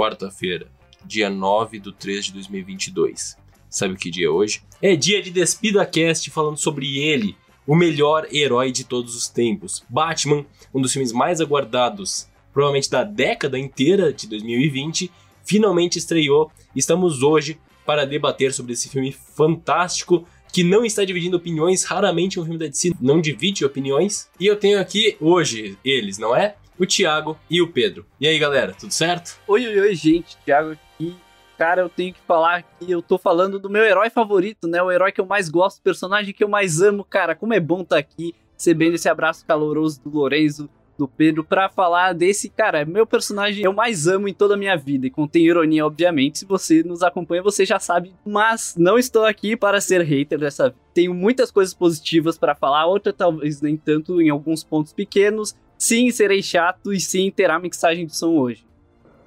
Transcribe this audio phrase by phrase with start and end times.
[0.00, 0.66] quarta-feira,
[1.04, 3.36] dia 9 de 3 de 2022.
[3.68, 4.62] Sabe que dia é hoje?
[4.80, 7.36] É dia de Despida Cast falando sobre ele,
[7.66, 9.84] o melhor herói de todos os tempos.
[9.90, 15.12] Batman, um dos filmes mais aguardados, provavelmente da década inteira de 2020,
[15.44, 16.50] finalmente estreou.
[16.74, 21.84] Estamos hoje para debater sobre esse filme fantástico que não está dividindo opiniões.
[21.84, 24.30] Raramente um filme da DC não divide opiniões.
[24.40, 26.56] E eu tenho aqui hoje eles, não é?
[26.80, 28.06] O Thiago e o Pedro.
[28.18, 29.38] E aí, galera, tudo certo?
[29.46, 30.38] Oi, oi, oi, gente.
[30.46, 31.14] Thiago aqui.
[31.58, 34.82] Cara, eu tenho que falar que eu tô falando do meu herói favorito, né?
[34.82, 37.04] O herói que eu mais gosto, o personagem que eu mais amo.
[37.04, 41.44] Cara, como é bom estar tá aqui, recebendo esse abraço caloroso do Lorenzo, do Pedro,
[41.44, 45.06] pra falar desse, cara, meu personagem eu mais amo em toda a minha vida.
[45.06, 46.38] E contém ironia, obviamente.
[46.38, 48.14] Se você nos acompanha, você já sabe.
[48.24, 50.74] Mas não estou aqui para ser hater dessa.
[50.94, 55.54] Tenho muitas coisas positivas para falar, outra talvez nem tanto em alguns pontos pequenos.
[55.80, 58.66] Sim, serei chato e sim terá mixagem de som hoje.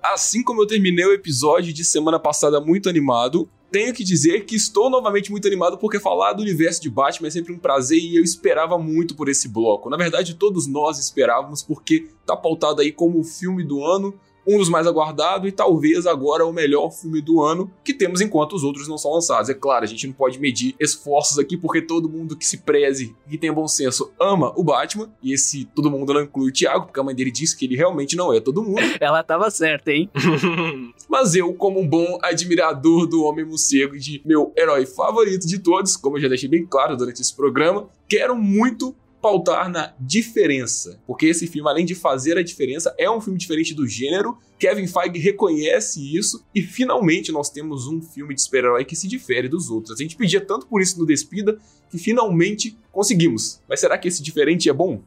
[0.04, 4.56] Assim como eu terminei o episódio de semana passada muito animado, tenho que dizer que
[4.56, 8.16] estou novamente muito animado porque falar do universo de Batman é sempre um prazer e
[8.16, 9.90] eu esperava muito por esse bloco.
[9.90, 14.14] Na verdade, todos nós esperávamos porque tá pautado aí como o filme do ano,
[14.48, 18.54] um dos mais aguardados e talvez agora o melhor filme do ano que temos enquanto
[18.54, 19.50] os outros não são lançados.
[19.50, 23.16] É claro, a gente não pode medir esforços aqui porque todo mundo que se preze
[23.30, 26.86] e tenha bom senso ama o Batman e esse todo mundo não inclui o Thiago,
[26.86, 28.82] porque a mãe dele disse que ele realmente não é todo mundo.
[29.00, 30.10] Ela tava certa, hein?
[31.10, 35.60] Mas eu, como um bom admirador do Homem Morcego e de meu herói favorito de
[35.60, 41.00] todos, como eu já deixei bem claro durante esse programa, quero muito pautar na diferença,
[41.08, 44.38] porque esse filme, além de fazer a diferença, é um filme diferente do gênero.
[44.60, 49.48] Kevin Feige reconhece isso e finalmente nós temos um filme de super-herói que se difere
[49.48, 49.98] dos outros.
[49.98, 51.58] A gente pedia tanto por isso no Despida
[51.90, 53.62] que finalmente conseguimos.
[53.68, 55.02] Mas será que esse diferente é bom?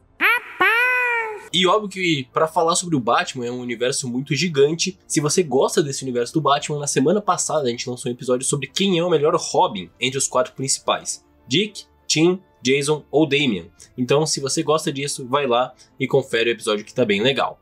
[1.53, 4.97] E óbvio que para falar sobre o Batman é um universo muito gigante.
[5.07, 8.47] Se você gosta desse universo do Batman, na semana passada a gente lançou um episódio
[8.47, 13.65] sobre quem é o melhor Robin entre os quatro principais: Dick, Tim, Jason ou Damian.
[13.97, 17.59] Então, se você gosta disso, vai lá e confere o episódio que tá bem legal.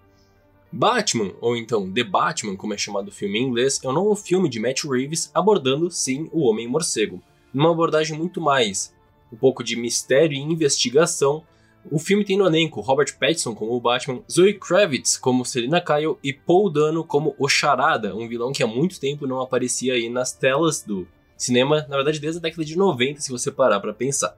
[0.71, 4.15] Batman, ou então The Batman, como é chamado o filme em inglês, é um novo
[4.15, 7.21] filme de Matt Reeves abordando, sim, o Homem-Morcego.
[7.53, 8.93] Numa abordagem muito mais
[9.31, 11.43] um pouco de mistério e investigação,
[11.91, 16.17] o filme tem no elenco Robert Pattinson como o Batman, Zoe Kravitz como Selina Kyle
[16.23, 20.09] e Paul Dano como o Charada, um vilão que há muito tempo não aparecia aí
[20.09, 23.93] nas telas do cinema, na verdade desde a década de 90, se você parar para
[23.93, 24.35] pensar.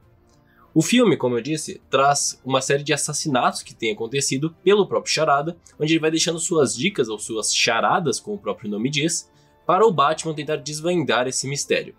[0.77, 5.11] O filme, como eu disse, traz uma série de assassinatos que tem acontecido pelo próprio
[5.11, 9.27] Charada, onde ele vai deixando suas dicas ou suas charadas, como o próprio nome diz,
[9.65, 11.95] para o Batman tentar desvendar esse mistério.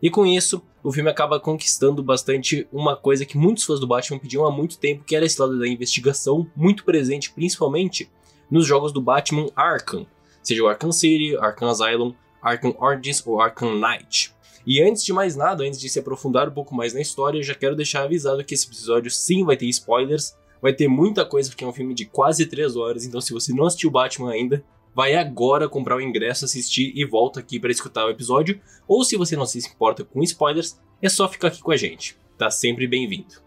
[0.00, 4.18] E com isso, o filme acaba conquistando bastante uma coisa que muitos fãs do Batman
[4.18, 8.10] pediam há muito tempo, que era esse lado da investigação, muito presente principalmente
[8.50, 10.06] nos jogos do Batman Arkham,
[10.42, 14.32] seja o Arkham City, Arkham Asylum, Arkham Origins ou Arkham Knight.
[14.64, 17.42] E antes de mais nada, antes de se aprofundar um pouco mais na história, eu
[17.42, 21.50] já quero deixar avisado que esse episódio sim vai ter spoilers, vai ter muita coisa,
[21.50, 24.64] porque é um filme de quase 3 horas, então se você não assistiu Batman ainda,
[24.94, 28.60] vai agora comprar o ingresso, assistir e volta aqui para escutar o episódio.
[28.86, 32.16] Ou se você não se importa com spoilers, é só ficar aqui com a gente.
[32.38, 33.42] Tá sempre bem-vindo.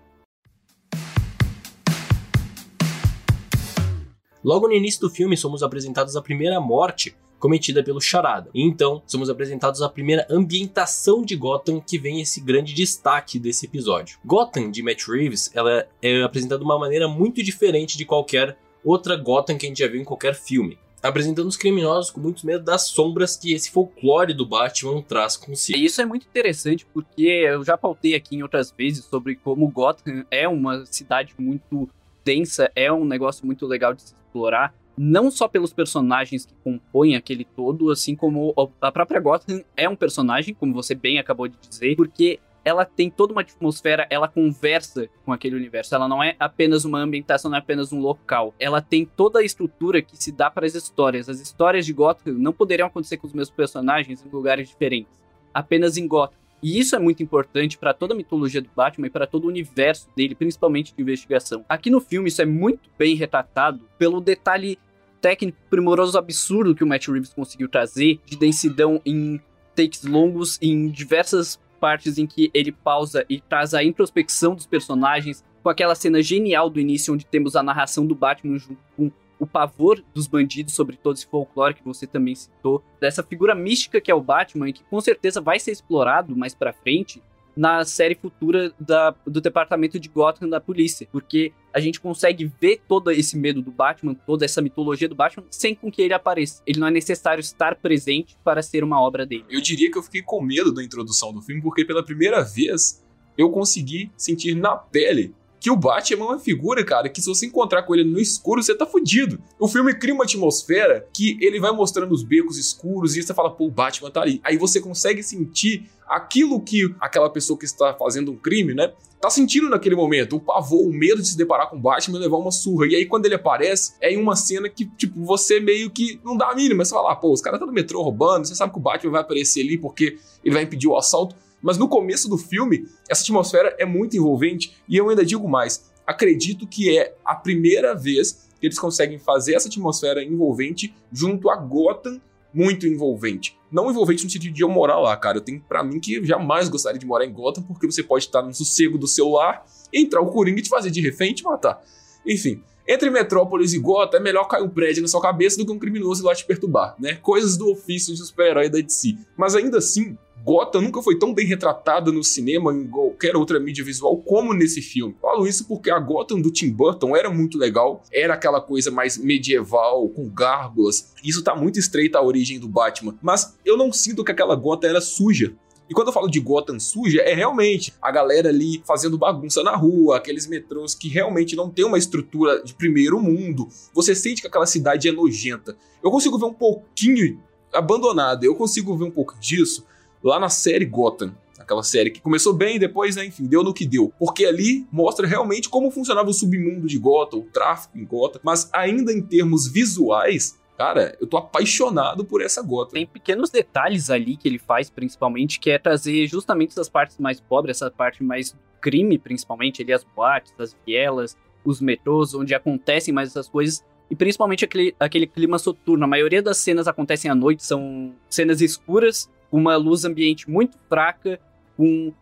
[4.44, 8.50] Logo no início do filme, somos apresentados a primeira morte cometida pelo Charada.
[8.56, 13.67] E então, somos apresentados a primeira ambientação de Gotham que vem esse grande destaque desse
[13.67, 14.17] episódio.
[14.25, 19.16] Gotham de Matt Reeves, ela é apresentada de uma maneira muito diferente de qualquer outra
[19.16, 22.63] Gotham que a gente já viu em qualquer filme apresentando os criminosos com muito medo
[22.63, 25.77] das sombras que esse folclore do Batman traz consigo.
[25.77, 30.25] Isso é muito interessante porque eu já pautei aqui em outras vezes sobre como Gotham
[30.31, 31.88] é uma cidade muito
[32.23, 37.16] densa, é um negócio muito legal de se explorar não só pelos personagens que compõem
[37.16, 41.57] aquele todo, assim como a própria Gotham é um personagem, como você bem acabou de
[41.57, 45.94] dizer, porque ela tem toda uma atmosfera, ela conversa com aquele universo.
[45.94, 48.56] Ela não é apenas uma ambientação, não é apenas um local.
[48.59, 51.30] Ela tem toda a estrutura que se dá para as histórias.
[51.30, 55.13] As histórias de Gotham não poderiam acontecer com os mesmos personagens em lugares diferentes,
[55.53, 56.39] apenas em Gotham.
[56.63, 59.50] E isso é muito importante para toda a mitologia do Batman e para todo o
[59.50, 61.63] universo dele, principalmente de investigação.
[61.69, 64.80] Aqui no filme isso é muito bem retratado pelo detalhe
[65.25, 69.42] técnico primoroso absurdo que o Matt Reeves conseguiu trazer, de densidão em
[69.75, 75.44] takes longos, em diversas partes em que ele pausa e traz a introspecção dos personagens,
[75.63, 79.48] com aquela cena genial do início onde temos a narração do Batman junto com o
[79.48, 84.12] pavor dos bandidos sobre todo esse folclore que você também citou, dessa figura mística que
[84.12, 87.19] é o Batman, que com certeza vai ser explorado mais para frente,
[87.56, 92.81] na série futura da, do departamento de Gotham da polícia, porque a gente consegue ver
[92.88, 96.62] todo esse medo do Batman, toda essa mitologia do Batman, sem com que ele apareça.
[96.66, 99.46] Ele não é necessário estar presente para ser uma obra dele.
[99.50, 103.04] Eu diria que eu fiquei com medo da introdução do filme, porque pela primeira vez
[103.38, 105.34] eu consegui sentir na pele
[105.65, 108.62] que o Batman é uma figura, cara, que se você encontrar com ele no escuro,
[108.62, 109.41] você tá fudido.
[109.59, 113.50] O filme cria uma atmosfera que ele vai mostrando os becos escuros e você fala,
[113.50, 114.39] pô, o Batman tá ali.
[114.44, 119.27] Aí você consegue sentir aquilo que aquela pessoa que está fazendo um crime, né, tá
[119.31, 120.35] sentindo naquele momento.
[120.35, 122.85] O pavor, o medo de se deparar com o Batman e levar uma surra.
[122.85, 126.38] E aí quando ele aparece, é em uma cena que, tipo, você meio que não
[126.38, 126.85] dá a mínima.
[126.85, 128.81] Você fala, ah, pô, os caras estão tá no metrô roubando, você sabe que o
[128.83, 131.35] Batman vai aparecer ali porque ele vai impedir o assalto.
[131.65, 135.91] Mas no começo do filme, essa atmosfera é muito envolvente e eu ainda digo mais.
[136.06, 141.56] Acredito que é a primeira vez que eles conseguem fazer essa atmosfera envolvente junto a
[141.56, 142.21] Gotham
[142.53, 143.57] muito envolvente.
[143.71, 145.39] Não envolvente no sentido de eu morar lá, cara.
[145.39, 148.44] Eu tenho para mim que jamais gostaria de morar em Gotham, porque você pode estar
[148.44, 151.83] no sossego do seu lar, entrar o Coringa e te fazer de refém e matar.
[152.27, 155.71] Enfim, entre Metrópolis e Gotham é melhor cair um prédio na sua cabeça do que
[155.71, 157.15] um criminoso ir lá te perturbar, né?
[157.15, 159.17] Coisas do ofício de super-herói da DC.
[159.35, 160.15] Mas ainda assim,
[160.45, 164.80] Gotham nunca foi tão bem retratada no cinema em qualquer outra mídia visual como nesse
[164.80, 165.15] filme.
[165.19, 169.18] Falo isso porque a Gotham do Tim Burton era muito legal, era aquela coisa mais
[169.18, 171.15] medieval, com gárgulas.
[171.24, 174.88] Isso tá muito estreito à origem do Batman, mas eu não sinto que aquela Gotham
[174.88, 175.56] era suja.
[175.89, 179.75] E quando eu falo de Gotham suja, é realmente a galera ali fazendo bagunça na
[179.75, 183.68] rua, aqueles metrôs que realmente não tem uma estrutura de primeiro mundo.
[183.95, 185.75] Você sente que aquela cidade é nojenta.
[186.03, 187.41] Eu consigo ver um pouquinho
[187.74, 189.83] abandonada, eu consigo ver um pouco disso
[190.25, 191.33] lá na série Gotham.
[191.60, 194.13] Aquela série que começou bem depois, né, enfim, deu no que deu.
[194.19, 198.39] Porque ali mostra realmente como funcionava o submundo de Gotham, o tráfico em Gotham.
[198.44, 202.92] Mas ainda em termos visuais, Cara, eu tô apaixonado por essa Gotham.
[202.92, 207.39] Tem pequenos detalhes ali que ele faz, principalmente, que é trazer justamente essas partes mais
[207.39, 213.13] pobres, essa parte mais crime, principalmente, ali as boates, as vielas, os metrôs, onde acontecem
[213.13, 213.86] mais essas coisas.
[214.12, 216.04] E principalmente aquele, aquele clima soturno.
[216.04, 221.39] A maioria das cenas acontecem à noite, são cenas escuras uma luz ambiente muito fraca,
[221.77, 222.13] com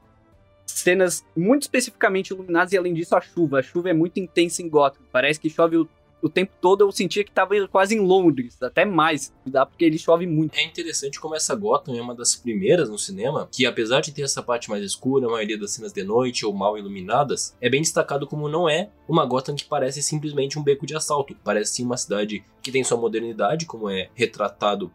[0.66, 3.60] cenas muito especificamente iluminadas e além disso a chuva.
[3.60, 5.02] A chuva é muito intensa em Gotham.
[5.12, 5.88] Parece que chove o,
[6.22, 6.82] o tempo todo.
[6.82, 10.56] Eu sentia que estava quase em Londres, até mais, dá porque ele chove muito.
[10.56, 14.24] É interessante como essa Gotham é uma das primeiras no cinema que apesar de ter
[14.24, 17.82] essa parte mais escura, a maioria das cenas de noite ou mal iluminadas, é bem
[17.82, 21.36] destacado como não é uma Gotham que parece simplesmente um beco de assalto.
[21.44, 24.92] Parece sim uma cidade que tem sua modernidade, como é retratado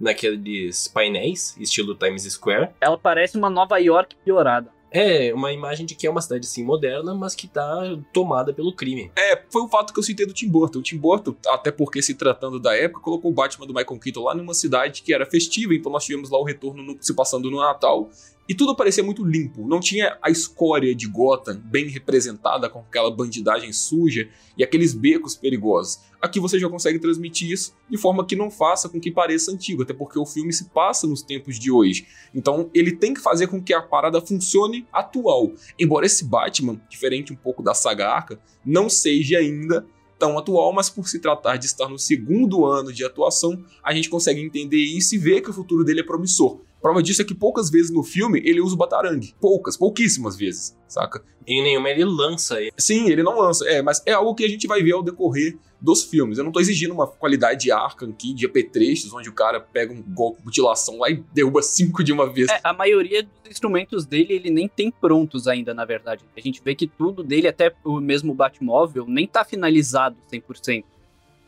[0.00, 2.70] naqueles painéis, estilo Times Square.
[2.80, 4.72] Ela parece uma Nova York piorada.
[4.92, 8.74] É, uma imagem de que é uma cidade sim moderna, mas que tá tomada pelo
[8.74, 9.12] crime.
[9.16, 10.80] É, foi o fato que eu citei do Tim Burton.
[10.80, 14.24] O Tim Burton, até porque se tratando da época, colocou o Batman do Michael Keaton
[14.24, 17.50] lá numa cidade que era festiva, então nós tivemos lá o retorno no, se passando
[17.50, 18.10] no Natal
[18.50, 23.08] e tudo parecia muito limpo, não tinha a escória de Gotham bem representada com aquela
[23.08, 26.00] bandidagem suja e aqueles becos perigosos.
[26.20, 29.82] Aqui você já consegue transmitir isso de forma que não faça com que pareça antigo,
[29.82, 32.06] até porque o filme se passa nos tempos de hoje.
[32.34, 35.52] Então ele tem que fazer com que a parada funcione atual.
[35.78, 39.86] Embora esse Batman, diferente um pouco da saga Arca, não seja ainda
[40.18, 44.10] tão atual, mas por se tratar de estar no segundo ano de atuação, a gente
[44.10, 46.60] consegue entender isso e ver que o futuro dele é promissor.
[46.80, 49.34] Prova disso é que poucas vezes no filme ele usa o batarangue.
[49.40, 51.22] Poucas, pouquíssimas vezes, saca?
[51.46, 52.72] Em nenhuma ele lança ele.
[52.78, 53.66] Sim, ele não lança.
[53.68, 56.38] É, mas é algo que a gente vai ver ao decorrer dos filmes.
[56.38, 59.92] Eu não tô exigindo uma qualidade de arca aqui, de apetrechos, onde o cara pega
[59.92, 62.48] um golpe de mutilação lá e derruba cinco de uma vez.
[62.50, 66.24] É, a maioria dos instrumentos dele ele nem tem prontos ainda, na verdade.
[66.36, 70.84] A gente vê que tudo dele, até o mesmo Batmóvel, nem tá finalizado 100%.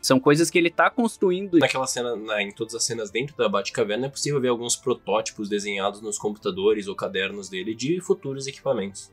[0.01, 1.57] São coisas que ele tá construindo.
[1.59, 5.47] Naquela cena, na, em todas as cenas dentro da Batcaverna, é possível ver alguns protótipos
[5.47, 9.09] desenhados nos computadores ou cadernos dele de futuros equipamentos.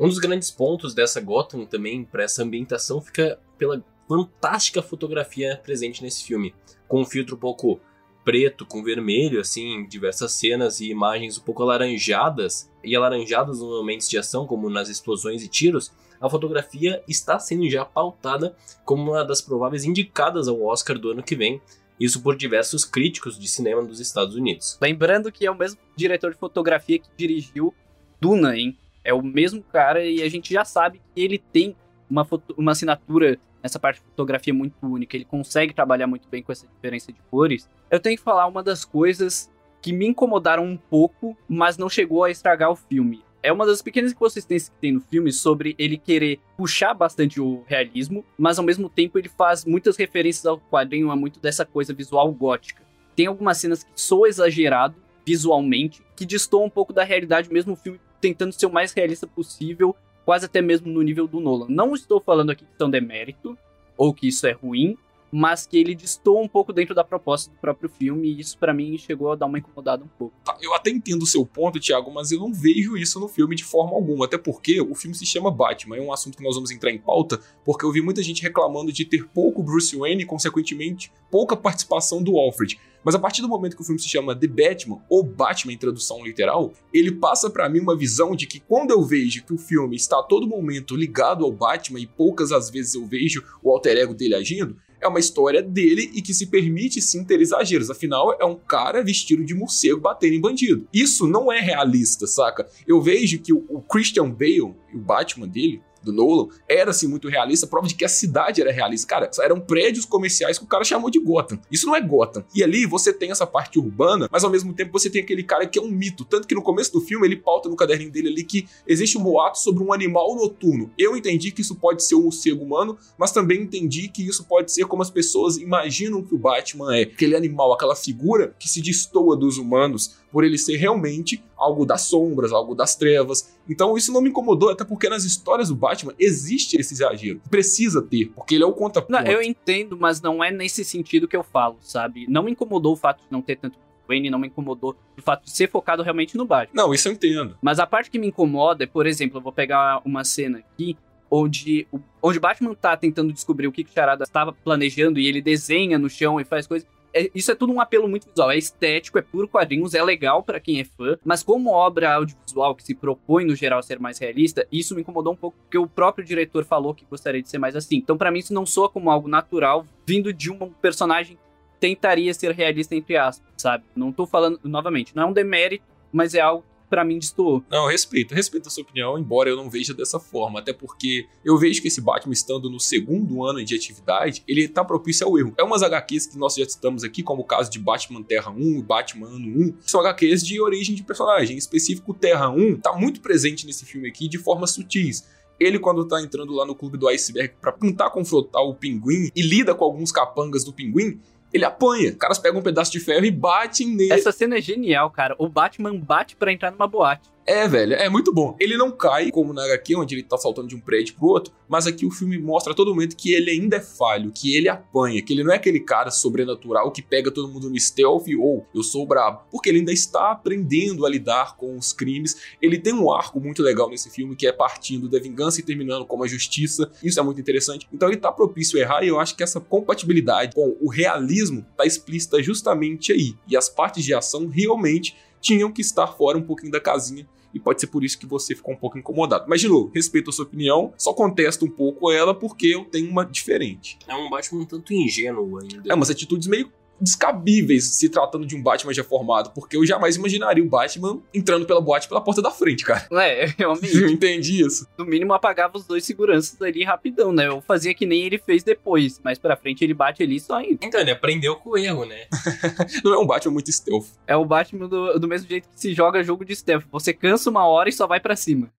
[0.00, 6.02] Um dos grandes pontos dessa Gotham também, para essa ambientação, fica pela fantástica fotografia presente
[6.02, 6.54] nesse filme.
[6.88, 7.78] Com um filtro um pouco
[8.24, 14.08] preto com vermelho, assim, diversas cenas e imagens um pouco alaranjadas, e alaranjadas nos momentos
[14.08, 19.22] de ação, como nas explosões e tiros, a fotografia está sendo já pautada como uma
[19.22, 21.60] das prováveis indicadas ao Oscar do ano que vem,
[21.98, 24.78] isso por diversos críticos de cinema dos Estados Unidos.
[24.80, 27.74] Lembrando que é o mesmo diretor de fotografia que dirigiu
[28.18, 28.78] Duna, hein?
[29.02, 31.76] É o mesmo cara e a gente já sabe que ele tem
[32.08, 32.26] uma,
[32.56, 35.16] uma assinatura nessa parte de fotografia muito única.
[35.16, 37.68] Ele consegue trabalhar muito bem com essa diferença de cores.
[37.90, 42.24] Eu tenho que falar uma das coisas que me incomodaram um pouco, mas não chegou
[42.24, 45.96] a estragar o filme é uma das pequenas inconsistências que tem no filme sobre ele
[45.96, 51.10] querer puxar bastante o realismo, mas ao mesmo tempo ele faz muitas referências ao quadrinho,
[51.10, 52.82] a muito dessa coisa visual gótica.
[53.16, 57.76] Tem algumas cenas que sou exagerado, visualmente, que destoa um pouco da realidade, mesmo o
[57.76, 61.66] filme tentando ser o mais realista possível, quase até mesmo no nível do Nolan.
[61.68, 63.56] Não estou falando aqui que são demérito,
[63.96, 64.96] ou que isso é ruim,
[65.32, 68.74] mas que ele distou um pouco dentro da proposta do próprio filme, e isso para
[68.74, 70.34] mim chegou a dar uma incomodada um pouco.
[70.44, 73.54] Tá, eu até entendo o seu ponto, Thiago, mas eu não vejo isso no filme
[73.54, 76.56] de forma alguma, até porque o filme se chama Batman, é um assunto que nós
[76.56, 80.22] vamos entrar em pauta, porque eu vi muita gente reclamando de ter pouco Bruce Wayne
[80.22, 82.78] e, consequentemente, pouca participação do Alfred.
[83.04, 85.78] Mas a partir do momento que o filme se chama The Batman, ou Batman em
[85.78, 89.58] tradução literal, ele passa para mim uma visão de que quando eu vejo que o
[89.58, 93.70] filme está a todo momento ligado ao Batman e poucas às vezes eu vejo o
[93.70, 97.90] alter ego dele agindo, é uma história dele e que se permite sim ter exageros.
[97.90, 100.86] Afinal, é um cara vestido de morcego batendo em bandido.
[100.92, 102.68] Isso não é realista, saca?
[102.86, 107.66] Eu vejo que o Christian Bale, o Batman dele, do Nolan, era assim muito realista,
[107.66, 109.06] prova de que a cidade era realista.
[109.06, 111.60] Cara, eram prédios comerciais que o cara chamou de Gotham.
[111.70, 112.44] Isso não é Gotham.
[112.54, 115.66] E ali você tem essa parte urbana, mas ao mesmo tempo você tem aquele cara
[115.66, 116.24] que é um mito.
[116.24, 119.22] Tanto que no começo do filme ele pauta no caderninho dele ali que existe um
[119.22, 120.90] boato sobre um animal noturno.
[120.96, 124.72] Eu entendi que isso pode ser um morcego humano, mas também entendi que isso pode
[124.72, 127.02] ser como as pessoas imaginam que o Batman é.
[127.02, 132.02] Aquele animal, aquela figura que se destoa dos humanos por ele ser realmente algo das
[132.02, 133.54] sombras, algo das trevas.
[133.68, 137.40] Então isso não me incomodou, até porque nas histórias do Batman existe esse exagero.
[137.50, 139.12] Precisa ter, porque ele é o contraponto.
[139.12, 142.26] Não, eu entendo, mas não é nesse sentido que eu falo, sabe?
[142.28, 145.44] Não me incomodou o fato de não ter tanto Wayne, não me incomodou o fato
[145.44, 146.82] de ser focado realmente no Batman.
[146.82, 147.56] Não, isso eu entendo.
[147.62, 150.96] Mas a parte que me incomoda é, por exemplo, eu vou pegar uma cena aqui
[151.30, 155.40] onde o onde Batman tá tentando descobrir o que que Charada estava planejando e ele
[155.40, 158.50] desenha no chão e faz coisas é, isso é tudo um apelo muito visual.
[158.50, 162.74] É estético, é puro quadrinhos, é legal para quem é fã, mas como obra audiovisual
[162.74, 165.86] que se propõe no geral ser mais realista, isso me incomodou um pouco porque o
[165.86, 167.96] próprio diretor falou que gostaria de ser mais assim.
[167.96, 171.42] Então, para mim, isso não soa como algo natural vindo de um personagem que
[171.78, 173.84] tentaria ser realista entre aspas, sabe?
[173.94, 177.64] Não tô falando novamente, não é um demérito, mas é algo para mim destoou.
[177.70, 181.56] Não, respeito, respeito a sua opinião, embora eu não veja dessa forma, até porque eu
[181.56, 185.54] vejo que esse Batman estando no segundo ano de atividade, ele tá propício ao erro.
[185.56, 188.78] É umas HQs que nós já citamos aqui, como o caso de Batman Terra 1
[188.78, 192.92] e Batman Ano 1, são HQs de origem de personagem, em específico Terra 1 tá
[192.92, 195.24] muito presente nesse filme aqui de forma sutis
[195.60, 199.42] ele, quando tá entrando lá no clube do iceberg para tentar confrontar o pinguim e
[199.42, 201.20] lida com alguns capangas do pinguim,
[201.52, 202.10] ele apanha.
[202.10, 204.12] Os caras pegam um pedaço de ferro e batem nele.
[204.12, 205.34] Essa cena é genial, cara.
[205.38, 207.28] O Batman bate para entrar numa boate.
[207.50, 208.56] É, velho, é muito bom.
[208.60, 211.52] Ele não cai, como na HQ, onde ele tá saltando de um prédio pro outro,
[211.68, 214.68] mas aqui o filme mostra a todo momento que ele ainda é falho, que ele
[214.68, 218.64] apanha, que ele não é aquele cara sobrenatural que pega todo mundo no stealth ou
[218.72, 222.36] eu sou brabo, porque ele ainda está aprendendo a lidar com os crimes.
[222.62, 226.06] Ele tem um arco muito legal nesse filme, que é partindo da vingança e terminando
[226.06, 226.88] com a justiça.
[227.02, 227.88] Isso é muito interessante.
[227.92, 231.66] Então ele tá propício a errar e eu acho que essa compatibilidade com o realismo
[231.76, 233.34] tá explícita justamente aí.
[233.48, 237.60] E as partes de ação realmente tinham que estar fora um pouquinho da casinha e
[237.60, 239.44] pode ser por isso que você ficou um pouco incomodado.
[239.48, 243.10] Mas, de novo, respeito a sua opinião, só contesto um pouco ela porque eu tenho
[243.10, 243.98] uma diferente.
[244.06, 245.82] É um Batman um tanto ingênuo ainda.
[245.88, 250.16] É umas atitudes meio descabíveis se tratando de um Batman já formado, porque eu jamais
[250.16, 253.06] imaginaria o Batman entrando pela boate pela porta da frente, cara.
[253.12, 253.96] É, realmente.
[253.96, 254.86] Eu entendi isso.
[254.98, 257.48] No mínimo apagava os dois seguranças ali rapidão, né?
[257.48, 260.78] Eu fazia que nem ele fez depois, mas pra frente ele bate ali só indo.
[260.82, 262.26] Então, ele aprendeu com o erro, né?
[263.04, 264.06] Não é um Batman muito stealth.
[264.26, 266.84] É o Batman do, do mesmo jeito que se joga jogo de stealth.
[266.90, 268.70] Você cansa uma hora e só vai para cima.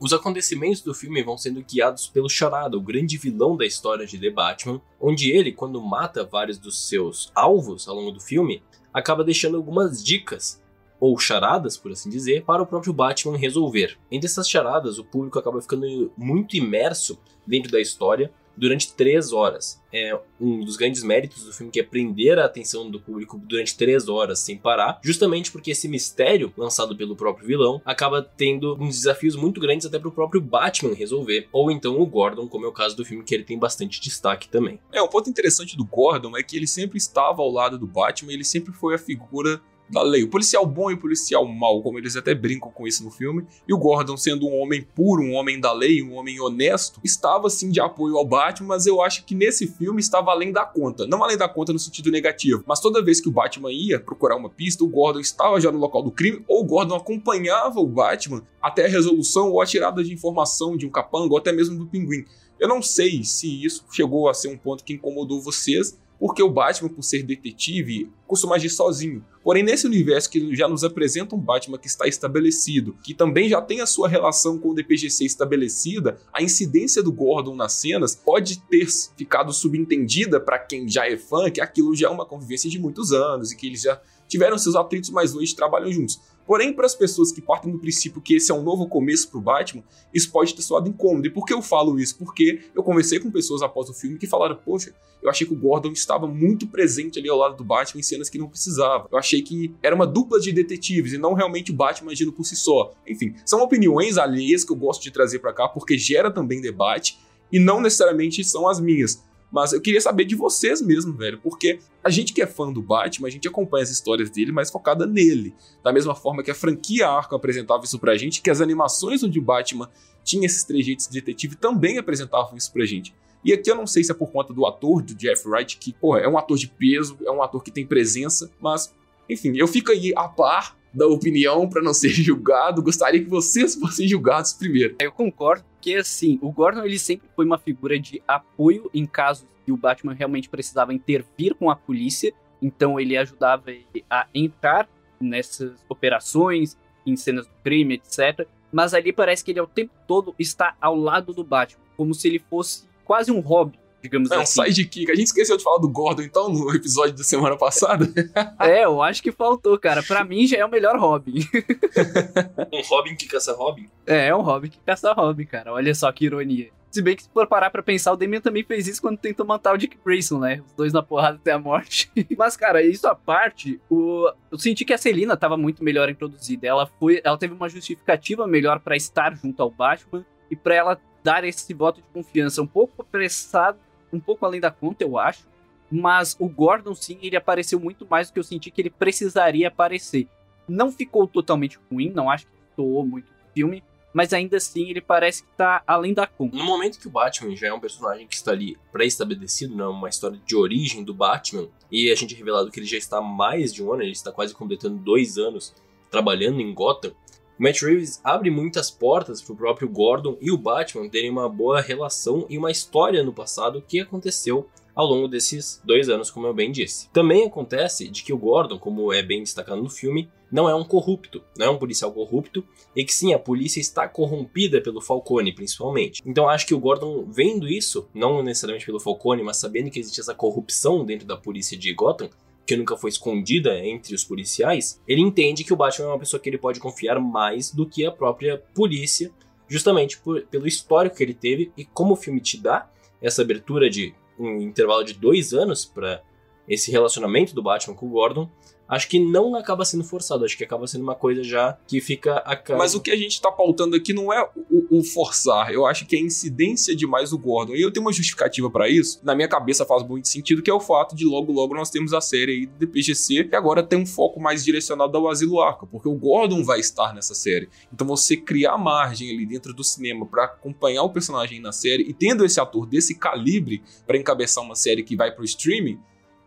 [0.00, 4.18] Os acontecimentos do filme vão sendo guiados pelo Charada, o grande vilão da história de
[4.18, 8.62] The Batman, onde ele, quando mata vários dos seus alvos ao longo do filme,
[8.94, 10.62] acaba deixando algumas dicas,
[10.98, 13.98] ou charadas, por assim dizer, para o próprio Batman resolver.
[14.10, 19.80] Entre essas charadas, o público acaba ficando muito imerso dentro da história, durante três horas.
[19.92, 23.76] É um dos grandes méritos do filme que é prender a atenção do público durante
[23.76, 28.96] três horas sem parar, justamente porque esse mistério lançado pelo próprio vilão acaba tendo uns
[28.96, 32.68] desafios muito grandes até para o próprio Batman resolver, ou então o Gordon, como é
[32.68, 34.78] o caso do filme que ele tem bastante destaque também.
[34.92, 38.32] É um ponto interessante do Gordon é que ele sempre estava ao lado do Batman,
[38.32, 40.22] ele sempre foi a figura da lei.
[40.22, 43.44] O policial bom e o policial mau, como eles até brincam com isso no filme.
[43.66, 47.50] E o Gordon, sendo um homem puro, um homem da lei, um homem honesto, estava
[47.50, 51.06] sim de apoio ao Batman, mas eu acho que nesse filme estava além da conta.
[51.06, 54.36] Não além da conta no sentido negativo, mas toda vez que o Batman ia procurar
[54.36, 57.86] uma pista, o Gordon estava já no local do crime, ou o Gordon acompanhava o
[57.86, 61.76] Batman até a resolução ou a tirada de informação de um capanga, ou até mesmo
[61.76, 62.24] do pinguim.
[62.58, 66.50] Eu não sei se isso chegou a ser um ponto que incomodou vocês, porque o
[66.50, 69.24] Batman, por ser detetive, costuma agir sozinho.
[69.42, 73.62] Porém, nesse universo que já nos apresenta um Batman que está estabelecido, que também já
[73.62, 78.60] tem a sua relação com o DPGC estabelecida, a incidência do Gordon nas cenas pode
[78.68, 78.86] ter
[79.16, 83.12] ficado subentendida para quem já é fã, que aquilo já é uma convivência de muitos
[83.12, 83.98] anos e que eles já
[84.30, 86.20] tiveram seus atritos, mas hoje trabalham juntos.
[86.46, 89.38] Porém, para as pessoas que partem do princípio que esse é um novo começo para
[89.38, 91.26] o Batman, isso pode ter soado incômodo.
[91.26, 92.16] E por que eu falo isso?
[92.16, 95.56] Porque eu conversei com pessoas após o filme que falaram: Poxa, eu achei que o
[95.56, 99.06] Gordon estava muito presente ali ao lado do Batman em cenas que não precisava.
[99.12, 102.44] Eu achei que era uma dupla de detetives e não realmente o Batman agindo por
[102.44, 102.92] si só.
[103.06, 107.18] Enfim, são opiniões alheias que eu gosto de trazer para cá porque gera também debate
[107.52, 109.22] e não necessariamente são as minhas.
[109.50, 112.80] Mas eu queria saber de vocês mesmo, velho, porque a gente que é fã do
[112.80, 115.54] Batman, a gente acompanha as histórias dele, mas focada nele.
[115.82, 119.38] Da mesma forma que a franquia Arkham apresentava isso pra gente, que as animações onde
[119.38, 119.90] o Batman
[120.22, 123.14] tinha esses trejeitos de detetive também apresentavam isso pra gente.
[123.44, 125.92] E aqui eu não sei se é por conta do ator, do Jeff Wright, que,
[125.92, 128.94] porra, é um ator de peso, é um ator que tem presença, mas,
[129.28, 132.82] enfim, eu fico aí a par da opinião para não ser julgado.
[132.82, 134.96] Gostaria que vocês fossem julgados primeiro.
[135.00, 139.46] Eu concordo que assim, o Gordon ele sempre foi uma figura de apoio em casos
[139.64, 142.32] que o Batman realmente precisava intervir com a polícia.
[142.60, 143.64] Então ele ajudava
[144.08, 144.88] a entrar
[145.20, 148.46] nessas operações, em cenas do crime, etc.
[148.72, 152.28] Mas ali parece que ele ao tempo todo está ao lado do Batman, como se
[152.28, 154.64] ele fosse quase um hobby digamos é um assim.
[154.64, 155.10] sidekick.
[155.10, 158.08] A gente esqueceu de falar do Gordon, então, no episódio da semana passada.
[158.58, 160.02] é, eu acho que faltou, cara.
[160.02, 161.40] Pra mim já é o melhor Robin.
[162.72, 163.88] um Robin que caça Robin?
[164.06, 165.72] É, é um Robin que caça Robin, cara.
[165.72, 166.70] Olha só que ironia.
[166.90, 169.46] Se bem que se for parar pra pensar, o Damian também fez isso quando tentou
[169.46, 170.60] matar o Dick Grayson, né?
[170.66, 172.10] Os dois na porrada até a morte.
[172.36, 174.28] Mas, cara, isso à parte, o...
[174.50, 176.66] eu senti que a Celina tava muito melhor introduzida.
[176.66, 181.00] Ela foi, ela teve uma justificativa melhor para estar junto ao Batman e para ela
[181.22, 183.78] dar esse voto de confiança um pouco apressado
[184.12, 185.46] um pouco além da conta, eu acho.
[185.90, 189.68] Mas o Gordon, sim, ele apareceu muito mais do que eu senti que ele precisaria
[189.68, 190.28] aparecer.
[190.68, 195.00] Não ficou totalmente ruim, não acho que soou muito o filme, mas ainda assim ele
[195.00, 196.56] parece que tá além da conta.
[196.56, 200.08] No momento que o Batman já é um personagem que está ali pré-estabelecido, né, uma
[200.08, 203.22] história de origem do Batman, e a gente é revelado que ele já está há
[203.22, 205.74] mais de um ano, ele está quase completando dois anos
[206.10, 207.12] trabalhando em Gotham,
[207.60, 211.46] o Matt Reeves abre muitas portas para o próprio Gordon e o Batman terem uma
[211.46, 216.46] boa relação e uma história no passado que aconteceu ao longo desses dois anos, como
[216.46, 217.10] eu bem disse.
[217.10, 220.82] Também acontece de que o Gordon, como é bem destacado no filme, não é um
[220.82, 222.64] corrupto, não é um policial corrupto,
[222.96, 226.22] e que sim, a polícia está corrompida pelo Falcone, principalmente.
[226.24, 230.18] Então acho que o Gordon, vendo isso, não necessariamente pelo Falcone, mas sabendo que existe
[230.18, 232.30] essa corrupção dentro da polícia de Gotham,
[232.66, 236.40] que nunca foi escondida entre os policiais, ele entende que o Batman é uma pessoa
[236.40, 239.32] que ele pode confiar mais do que a própria polícia,
[239.68, 243.90] justamente por, pelo histórico que ele teve e como o filme te dá essa abertura
[243.90, 246.22] de um intervalo de dois anos para
[246.68, 248.48] esse relacionamento do Batman com o Gordon,
[248.90, 252.38] acho que não acaba sendo forçado, acho que acaba sendo uma coisa já que fica
[252.38, 252.78] a cara.
[252.78, 256.04] Mas o que a gente tá pautando aqui não é o, o forçar, eu acho
[256.06, 257.74] que é incidência demais do Gordon.
[257.74, 260.74] E eu tenho uma justificativa para isso, na minha cabeça faz muito sentido, que é
[260.74, 263.98] o fato de logo logo nós temos a série aí do DPGC, que agora tem
[263.98, 267.68] um foco mais direcionado ao Asilo Arca, porque o Gordon vai estar nessa série.
[267.92, 272.12] Então você criar margem ali dentro do cinema para acompanhar o personagem na série e
[272.12, 275.98] tendo esse ator desse calibre para encabeçar uma série que vai pro streaming,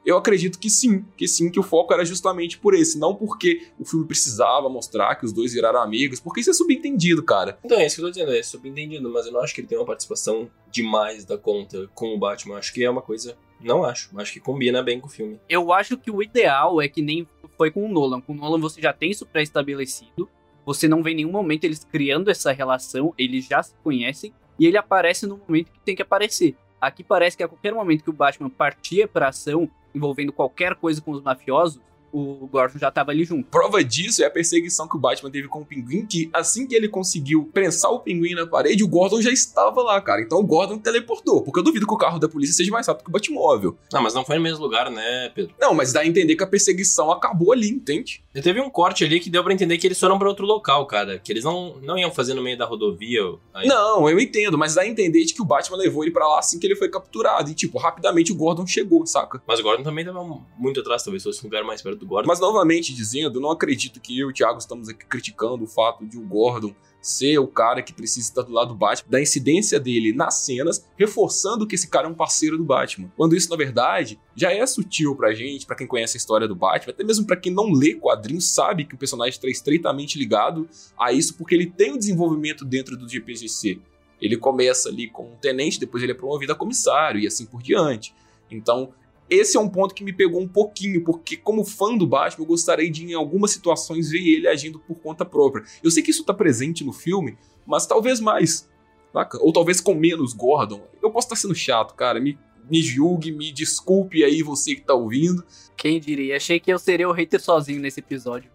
[0.05, 3.67] eu acredito que sim, que sim, que o foco era justamente por esse, não porque
[3.79, 7.57] o filme precisava mostrar que os dois viraram amigos, porque isso é subentendido, cara.
[7.63, 9.67] Então, é isso que eu tô dizendo, é subentendido, mas eu não acho que ele
[9.67, 12.57] tem uma participação demais da conta com o Batman.
[12.57, 13.37] Acho que é uma coisa.
[13.61, 15.39] Não acho, acho que combina bem com o filme.
[15.47, 18.19] Eu acho que o ideal é que nem foi com o Nolan.
[18.19, 20.29] Com o Nolan você já tem isso pré-estabelecido,
[20.65, 24.65] você não vê em nenhum momento eles criando essa relação, eles já se conhecem e
[24.65, 26.55] ele aparece no momento que tem que aparecer.
[26.79, 31.01] Aqui parece que a qualquer momento que o Batman partia pra ação, envolvendo qualquer coisa
[31.01, 31.79] com os mafiosos,
[32.13, 33.49] o Gordon já tava ali junto.
[33.49, 36.75] Prova disso é a perseguição que o Batman teve com o pinguim, que assim que
[36.75, 40.21] ele conseguiu prensar o pinguim na parede, o Gordon já estava lá, cara.
[40.21, 43.05] Então o Gordon teleportou, porque eu duvido que o carro da polícia seja mais rápido
[43.05, 43.77] que o Batmóvel.
[43.91, 45.55] Não, mas não foi no mesmo lugar, né, Pedro?
[45.59, 48.23] Não, mas dá a entender que a perseguição acabou ali, entende?
[48.35, 50.85] E teve um corte ali que deu para entender que eles foram para outro local,
[50.85, 51.17] cara.
[51.17, 53.21] Que eles não, não iam fazer no meio da rodovia.
[53.53, 53.67] Aí.
[53.67, 56.39] Não, eu entendo, mas dá a entender de que o Batman levou ele para lá
[56.39, 57.49] assim que ele foi capturado.
[57.49, 59.41] E, tipo, rapidamente o Gordon chegou, saca?
[59.47, 60.23] Mas o Gordon também tava
[60.57, 62.27] muito atrás, talvez fosse um lugar mais perto do Gordon.
[62.27, 66.05] Mas novamente, dizendo, não acredito que eu e o Thiago estamos aqui criticando o fato
[66.05, 69.77] de o Gordon ser o cara que precisa estar do lado do Batman, da incidência
[69.77, 73.11] dele nas cenas, reforçando que esse cara é um parceiro do Batman.
[73.17, 76.55] Quando isso, na verdade, já é sutil pra gente, para quem conhece a história do
[76.55, 80.67] Batman, até mesmo para quem não lê quadrinhos, sabe que o personagem está estreitamente ligado
[80.97, 83.81] a isso, porque ele tem um desenvolvimento dentro do GPGC.
[84.21, 87.61] Ele começa ali como um tenente, depois ele é promovido a comissário e assim por
[87.61, 88.15] diante.
[88.49, 88.93] Então,
[89.33, 92.47] esse é um ponto que me pegou um pouquinho, porque como fã do Batman, eu
[92.47, 95.63] gostaria de, em algumas situações, ver ele agindo por conta própria.
[95.83, 98.69] Eu sei que isso tá presente no filme, mas talvez mais.
[99.11, 99.37] Saca?
[99.41, 100.81] Ou talvez com menos Gordon.
[101.01, 102.19] Eu posso estar sendo chato, cara.
[102.19, 102.37] Me,
[102.69, 105.43] me julgue, me desculpe aí você que tá ouvindo.
[105.77, 106.35] Quem diria?
[106.35, 108.49] Achei que eu seria o hater sozinho nesse episódio.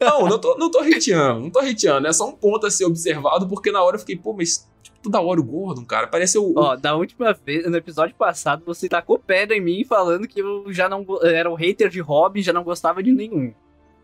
[0.00, 2.06] não, não tô, não tô hateando, não tô hateando.
[2.06, 4.98] É só um ponto a ser observado, porque na hora eu fiquei, pô, mas tipo,
[5.00, 6.06] toda hora o Gordon, cara.
[6.06, 6.52] Parece o.
[6.56, 10.72] Ó, da última vez, no episódio passado, você tacou pedra em mim falando que eu
[10.72, 13.52] já não era o hater de Robin, já não gostava de nenhum.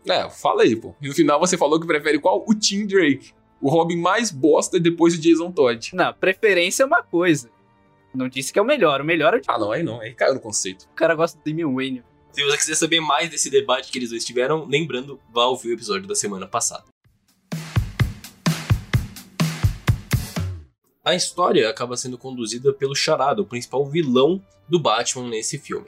[0.07, 0.95] É, fala aí, pô.
[1.01, 2.43] E no final você falou que prefere qual?
[2.47, 3.33] O Tim Drake.
[3.61, 5.91] O Robin mais bosta depois do Jason Todd.
[5.93, 7.49] Não, preferência é uma coisa.
[8.13, 9.01] Não disse que é o melhor.
[9.01, 9.99] O melhor é o Ah, não, aí não.
[9.99, 10.87] Aí caiu no conceito.
[10.91, 12.03] O cara gosta do Damian Wayne.
[12.31, 15.73] Se você quiser saber mais desse debate que eles dois tiveram, lembrando, vá ouvir o
[15.73, 16.85] episódio da semana passada.
[21.09, 25.87] A história acaba sendo conduzida pelo Charada, o principal vilão do Batman nesse filme.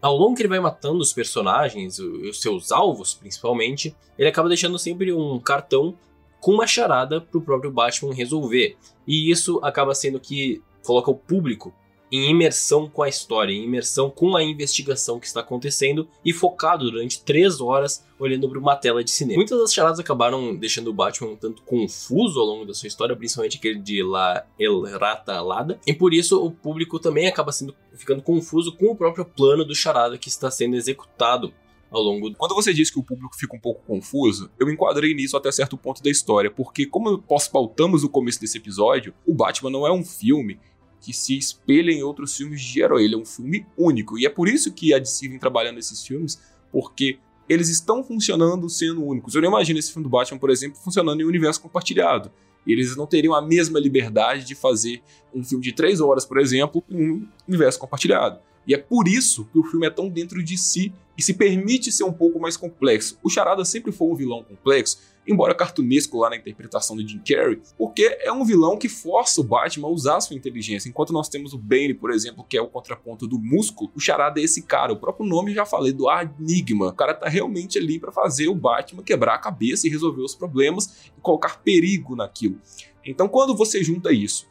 [0.00, 4.78] Ao longo que ele vai matando os personagens, os seus alvos principalmente, ele acaba deixando
[4.78, 5.98] sempre um cartão
[6.38, 8.76] com uma charada para o próprio Batman resolver.
[9.04, 11.74] E isso acaba sendo que coloca o público
[12.10, 16.90] em imersão com a história, em imersão com a investigação que está acontecendo e focado
[16.90, 19.36] durante três horas olhando para uma tela de cinema.
[19.36, 23.14] Muitas das charadas acabaram deixando o Batman um tanto confuso ao longo da sua história,
[23.14, 27.74] principalmente aquele de La El Rata Lada, e por isso o público também acaba sendo,
[27.94, 31.52] ficando confuso com o próprio plano do charada que está sendo executado
[31.90, 32.34] ao longo.
[32.34, 35.76] Quando você diz que o público fica um pouco confuso, eu enquadrei nisso até certo
[35.76, 39.92] ponto da história, porque como nós pautamos o começo desse episódio, o Batman não é
[39.92, 40.58] um filme
[41.00, 44.28] que se espelha em outros filmes de herói, ele é um filme único, e é
[44.28, 46.40] por isso que a DC vem trabalhando nesses filmes,
[46.72, 49.34] porque eles estão funcionando sendo únicos.
[49.34, 52.30] Eu não imagino esse filme do Batman, por exemplo, funcionando em um universo compartilhado.
[52.66, 55.02] Eles não teriam a mesma liberdade de fazer
[55.34, 58.40] um filme de três horas, por exemplo, em um universo compartilhado.
[58.66, 61.90] E é por isso que o filme é tão dentro de si e se permite
[61.90, 63.18] ser um pouco mais complexo.
[63.22, 67.60] O Charada sempre foi um vilão complexo, embora cartunesco lá na interpretação do Jim Carrey,
[67.76, 70.88] porque é um vilão que força o Batman a usar sua inteligência.
[70.88, 74.40] Enquanto nós temos o Bane, por exemplo, que é o contraponto do músculo, o Charada
[74.40, 74.92] é esse cara.
[74.92, 76.88] O próprio nome já falei do Enigma.
[76.88, 80.34] O cara tá realmente ali para fazer o Batman quebrar a cabeça e resolver os
[80.34, 82.58] problemas e colocar perigo naquilo.
[83.04, 84.46] Então, quando você junta isso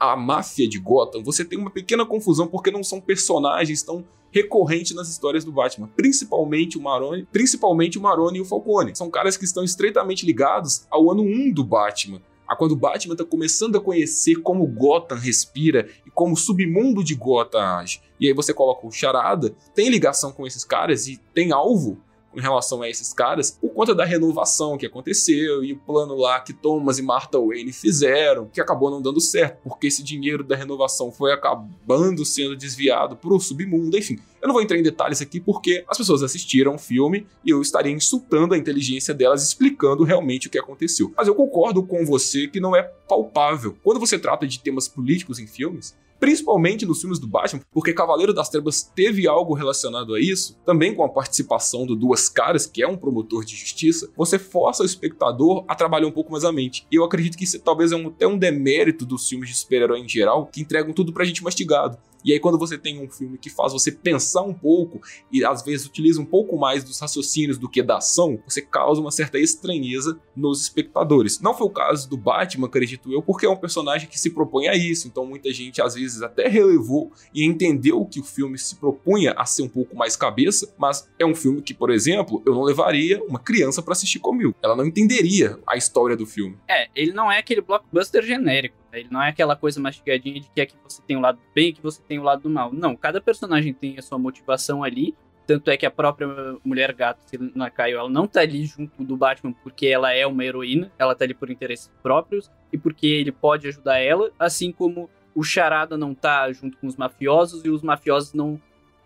[0.00, 4.94] a máfia de Gotham, você tem uma pequena confusão porque não são personagens tão recorrentes
[4.94, 8.96] nas histórias do Batman, principalmente o Maroni, principalmente o Maroni e o Falcone.
[8.96, 13.14] São caras que estão estreitamente ligados ao ano 1 do Batman, a quando o Batman
[13.14, 18.00] está começando a conhecer como Gotham respira e como o submundo de Gotham age.
[18.18, 21.98] E aí você coloca o Charada, tem ligação com esses caras e tem alvo
[22.34, 26.40] em relação a esses caras por conta da renovação que aconteceu e o plano lá
[26.40, 30.56] que Thomas e Martha Wayne fizeram, que acabou não dando certo, porque esse dinheiro da
[30.56, 34.18] renovação foi acabando sendo desviado para o submundo, enfim.
[34.40, 37.60] Eu não vou entrar em detalhes aqui porque as pessoas assistiram o filme e eu
[37.60, 41.12] estaria insultando a inteligência delas explicando realmente o que aconteceu.
[41.16, 43.76] Mas eu concordo com você que não é palpável.
[43.82, 48.34] Quando você trata de temas políticos em filmes, principalmente nos filmes do Batman, porque Cavaleiro
[48.34, 52.82] das Trevas teve algo relacionado a isso, também com a participação do Duas Caras, que
[52.82, 56.52] é um promotor de justiça, você força o espectador a trabalhar um pouco mais a
[56.52, 56.86] mente.
[56.92, 60.00] E eu acredito que isso talvez é um, até um demérito dos filmes de super-herói
[60.00, 61.96] em geral, que entregam tudo pra gente mastigado.
[62.24, 65.00] E aí, quando você tem um filme que faz você pensar um pouco
[65.32, 69.00] e às vezes utiliza um pouco mais dos raciocínios do que da ação, você causa
[69.00, 71.40] uma certa estranheza nos espectadores.
[71.40, 74.68] Não foi o caso do Batman, acredito eu, porque é um personagem que se propõe
[74.68, 75.06] a isso.
[75.08, 79.44] Então, muita gente às vezes até relevou e entendeu que o filme se propunha a
[79.44, 83.22] ser um pouco mais cabeça, mas é um filme que, por exemplo, eu não levaria
[83.24, 84.54] uma criança para assistir comigo.
[84.62, 86.56] Ela não entenderia a história do filme.
[86.68, 88.79] É, ele não é aquele blockbuster genérico.
[88.92, 91.72] Ele não é aquela coisa mastigadinha de que aqui você tem o lado bem e
[91.72, 92.72] que você tem o lado do mal.
[92.72, 95.14] Não, cada personagem tem a sua motivação ali.
[95.46, 96.28] Tanto é que a própria
[96.64, 97.20] mulher gato,
[97.54, 101.14] na Caio, ela não tá ali junto do Batman porque ela é uma heroína, ela
[101.14, 105.96] tá ali por interesses próprios e porque ele pode ajudar ela, assim como o Charada
[105.96, 108.60] não tá junto com os mafiosos e os mafiosos não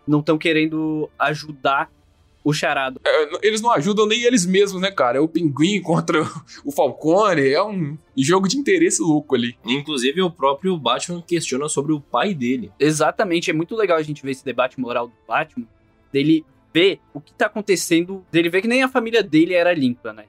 [0.07, 1.89] não estão querendo ajudar
[2.45, 3.01] o charado.
[3.03, 5.17] É, eles não ajudam nem eles mesmos, né, cara?
[5.17, 6.21] É o pinguim contra
[6.63, 9.57] o Falcone, é um jogo de interesse louco ali.
[9.65, 12.71] Inclusive, o próprio Batman questiona sobre o pai dele.
[12.79, 15.65] Exatamente, é muito legal a gente ver esse debate moral do Batman,
[16.13, 20.11] dele ver o que tá acontecendo, dele ver que nem a família dele era limpa,
[20.11, 20.25] né?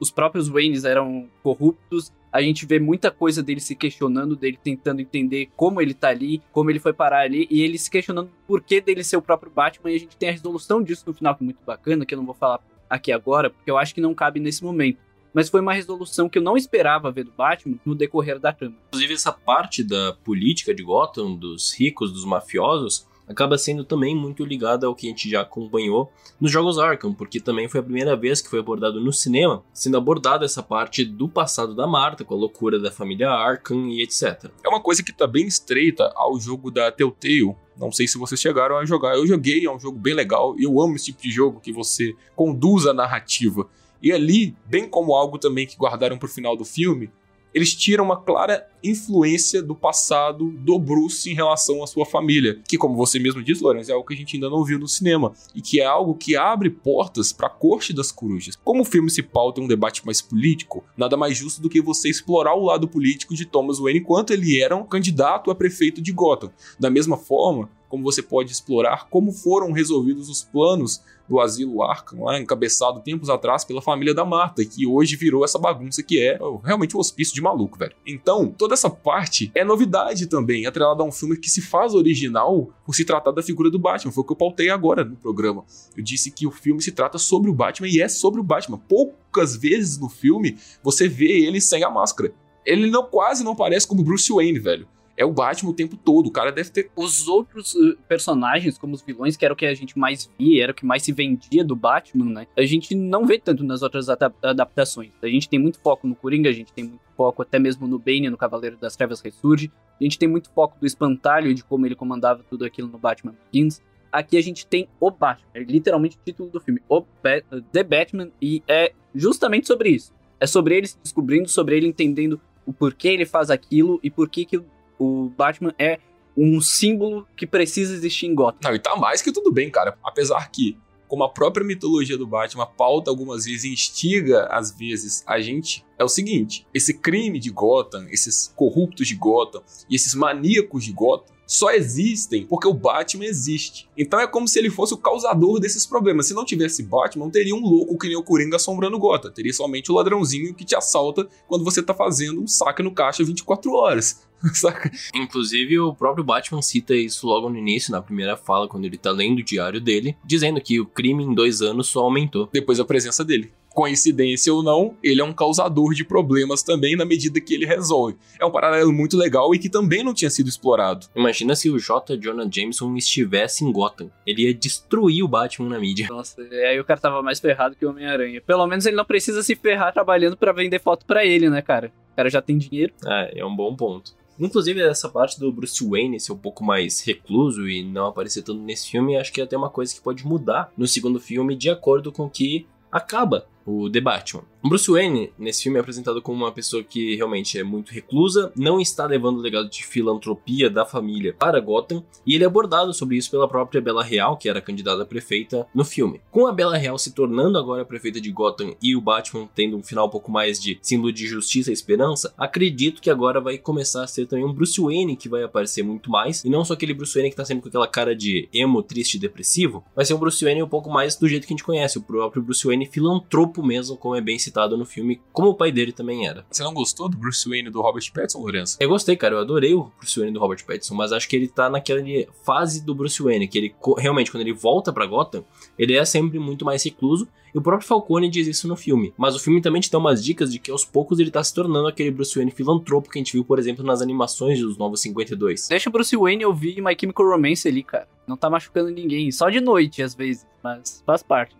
[0.00, 5.00] Os próprios Waynes eram corruptos, a gente vê muita coisa dele se questionando, dele tentando
[5.00, 8.60] entender como ele tá ali, como ele foi parar ali, e ele se questionando por
[8.60, 11.36] que dele ser o próprio Batman, e a gente tem a resolução disso no final,
[11.36, 12.58] que é muito bacana, que eu não vou falar
[12.90, 14.98] aqui agora, porque eu acho que não cabe nesse momento.
[15.32, 18.76] Mas foi uma resolução que eu não esperava ver do Batman no decorrer da trama.
[18.88, 24.44] Inclusive, essa parte da política de Gotham, dos ricos, dos mafiosos, acaba sendo também muito
[24.44, 28.16] ligada ao que a gente já acompanhou nos jogos Arkham, porque também foi a primeira
[28.16, 32.34] vez que foi abordado no cinema, sendo abordada essa parte do passado da Marta, com
[32.34, 34.50] a loucura da família Arkham e etc.
[34.64, 38.40] É uma coisa que tá bem estreita ao jogo da Telltale, não sei se vocês
[38.40, 39.16] chegaram a jogar.
[39.16, 40.54] Eu joguei, é um jogo bem legal.
[40.58, 43.68] Eu amo esse tipo de jogo que você conduz a narrativa.
[44.00, 47.10] E ali, bem como algo também que guardaram pro final do filme,
[47.54, 52.76] eles tiram uma clara influência do passado do Bruce em relação à sua família, que
[52.76, 55.32] como você mesmo disse, Lourenço, é algo que a gente ainda não viu no cinema
[55.54, 58.56] e que é algo que abre portas para a corte das corujas.
[58.56, 61.80] Como o filme se pauta em um debate mais político, nada mais justo do que
[61.80, 66.02] você explorar o lado político de Thomas Wayne enquanto ele era um candidato a prefeito
[66.02, 66.50] de Gotham.
[66.78, 72.24] Da mesma forma, como você pode explorar como foram resolvidos os planos do asilo Arkham,
[72.24, 76.38] lá, encabeçado tempos atrás pela família da Marta, que hoje virou essa bagunça que é
[76.62, 77.94] realmente um hospício de maluco, velho.
[78.06, 82.70] Então, toda essa parte é novidade também, atrelada a um filme que se faz original
[82.84, 84.12] por se tratar da figura do Batman.
[84.12, 85.64] Foi o que eu pautei agora no programa.
[85.96, 88.78] Eu disse que o filme se trata sobre o Batman e é sobre o Batman.
[88.78, 92.32] Poucas vezes no filme você vê ele sem a máscara.
[92.64, 96.26] Ele não quase não parece como Bruce Wayne, velho é o Batman o tempo todo.
[96.26, 96.90] O cara deve ter.
[96.96, 100.64] Os outros uh, personagens, como os vilões, que era o que a gente mais via,
[100.64, 102.46] era o que mais se vendia do Batman, né?
[102.56, 105.10] A gente não vê tanto nas outras adaptações.
[105.22, 107.98] A gente tem muito foco no Coringa, a gente tem muito foco até mesmo no
[107.98, 109.70] Bane, no Cavaleiro das Trevas Ressurge.
[110.00, 112.98] A gente tem muito foco do Espantalho e de como ele comandava tudo aquilo no
[112.98, 113.80] Batman Begins.
[114.10, 117.82] Aqui a gente tem o Batman, é literalmente o título do filme, o ba The
[117.82, 120.14] Batman, e é justamente sobre isso.
[120.38, 124.28] É sobre ele se descobrindo, sobre ele entendendo o porquê ele faz aquilo e por
[124.28, 124.62] que, que
[124.98, 125.98] o Batman é
[126.36, 128.58] um símbolo que precisa existir em Gotham.
[128.62, 129.96] Não, e tá mais que tudo bem, cara.
[130.02, 130.76] Apesar que,
[131.06, 135.84] como a própria mitologia do Batman pauta algumas vezes e instiga, às vezes, a gente,
[135.98, 140.92] é o seguinte: esse crime de Gotham, esses corruptos de Gotham e esses maníacos de
[140.92, 143.88] Gotham só existem porque o Batman existe.
[143.96, 146.26] Então é como se ele fosse o causador desses problemas.
[146.26, 149.30] Se não tivesse Batman, não teria um louco que nem o Coringa assombrando Gotham.
[149.30, 153.24] Teria somente o ladrãozinho que te assalta quando você tá fazendo um saque no caixa
[153.24, 154.22] 24 horas.
[154.52, 154.90] Saca?
[155.14, 159.10] Inclusive, o próprio Batman cita isso logo no início, na primeira fala, quando ele tá
[159.10, 162.48] lendo o diário dele, dizendo que o crime em dois anos só aumentou.
[162.52, 167.04] Depois da presença dele coincidência ou não, ele é um causador de problemas também na
[167.04, 168.16] medida que ele resolve.
[168.40, 171.06] É um paralelo muito legal e que também não tinha sido explorado.
[171.14, 172.16] Imagina se o J.
[172.16, 174.10] Jonah Jameson estivesse em Gotham.
[174.24, 176.06] Ele ia destruir o Batman na mídia.
[176.08, 178.40] Nossa, aí o cara tava mais ferrado que o Homem-Aranha.
[178.40, 181.92] Pelo menos ele não precisa se ferrar trabalhando para vender foto para ele, né, cara?
[182.12, 182.94] O cara já tem dinheiro.
[183.04, 184.14] É, é um bom ponto.
[184.38, 188.60] Inclusive, essa parte do Bruce Wayne ser um pouco mais recluso e não aparecer tanto
[188.60, 191.70] nesse filme, acho que é até uma coisa que pode mudar no segundo filme, de
[191.70, 194.44] acordo com que acaba o The Batman.
[194.66, 198.80] Bruce Wayne, nesse filme, é apresentado como uma pessoa que realmente é muito reclusa, não
[198.80, 203.18] está levando o legado de filantropia da família para Gotham, e ele é abordado sobre
[203.18, 206.22] isso pela própria Bela Real, que era candidata a prefeita no filme.
[206.30, 209.76] Com a Bela Real se tornando agora a prefeita de Gotham e o Batman tendo
[209.76, 213.58] um final um pouco mais de símbolo de justiça e esperança, acredito que agora vai
[213.58, 216.72] começar a ser também um Bruce Wayne que vai aparecer muito mais, e não só
[216.72, 220.06] aquele Bruce Wayne que tá sempre com aquela cara de emo, triste e depressivo, vai
[220.06, 222.42] ser um Bruce Wayne um pouco mais do jeito que a gente conhece, o próprio
[222.42, 226.26] Bruce Wayne filantropo mesmo, como é bem citado no filme, como o pai dele também
[226.26, 226.44] era.
[226.50, 228.76] Você não gostou do Bruce Wayne do Robert Pattinson, Lourenço?
[228.80, 229.34] Eu gostei, cara.
[229.34, 232.02] Eu adorei o Bruce Wayne do Robert Pattinson, mas acho que ele tá naquela
[232.44, 235.44] fase do Bruce Wayne, que ele realmente, quando ele volta para Gotham,
[235.78, 237.28] ele é sempre muito mais recluso.
[237.54, 239.14] E o próprio Falcone diz isso no filme.
[239.16, 241.54] Mas o filme também te dá umas dicas de que aos poucos ele tá se
[241.54, 245.00] tornando aquele Bruce Wayne filantropo que a gente viu, por exemplo, nas animações dos Novos
[245.02, 245.68] 52.
[245.68, 248.08] Deixa o Bruce Wayne ouvir My Chemical Romance ali, cara.
[248.26, 249.30] Não tá machucando ninguém.
[249.30, 250.44] Só de noite, às vezes.
[250.62, 251.54] Mas faz parte.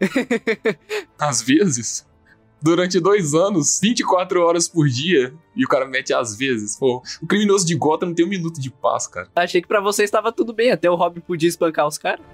[1.18, 2.08] às vezes?
[2.62, 6.78] durante dois anos, 24 horas por dia, e o cara mete às vezes.
[6.78, 9.28] Pô, o criminoso de Gotham não tem um minuto de paz, cara.
[9.34, 12.24] Achei que para você estava tudo bem, até o Robin podia espancar os caras.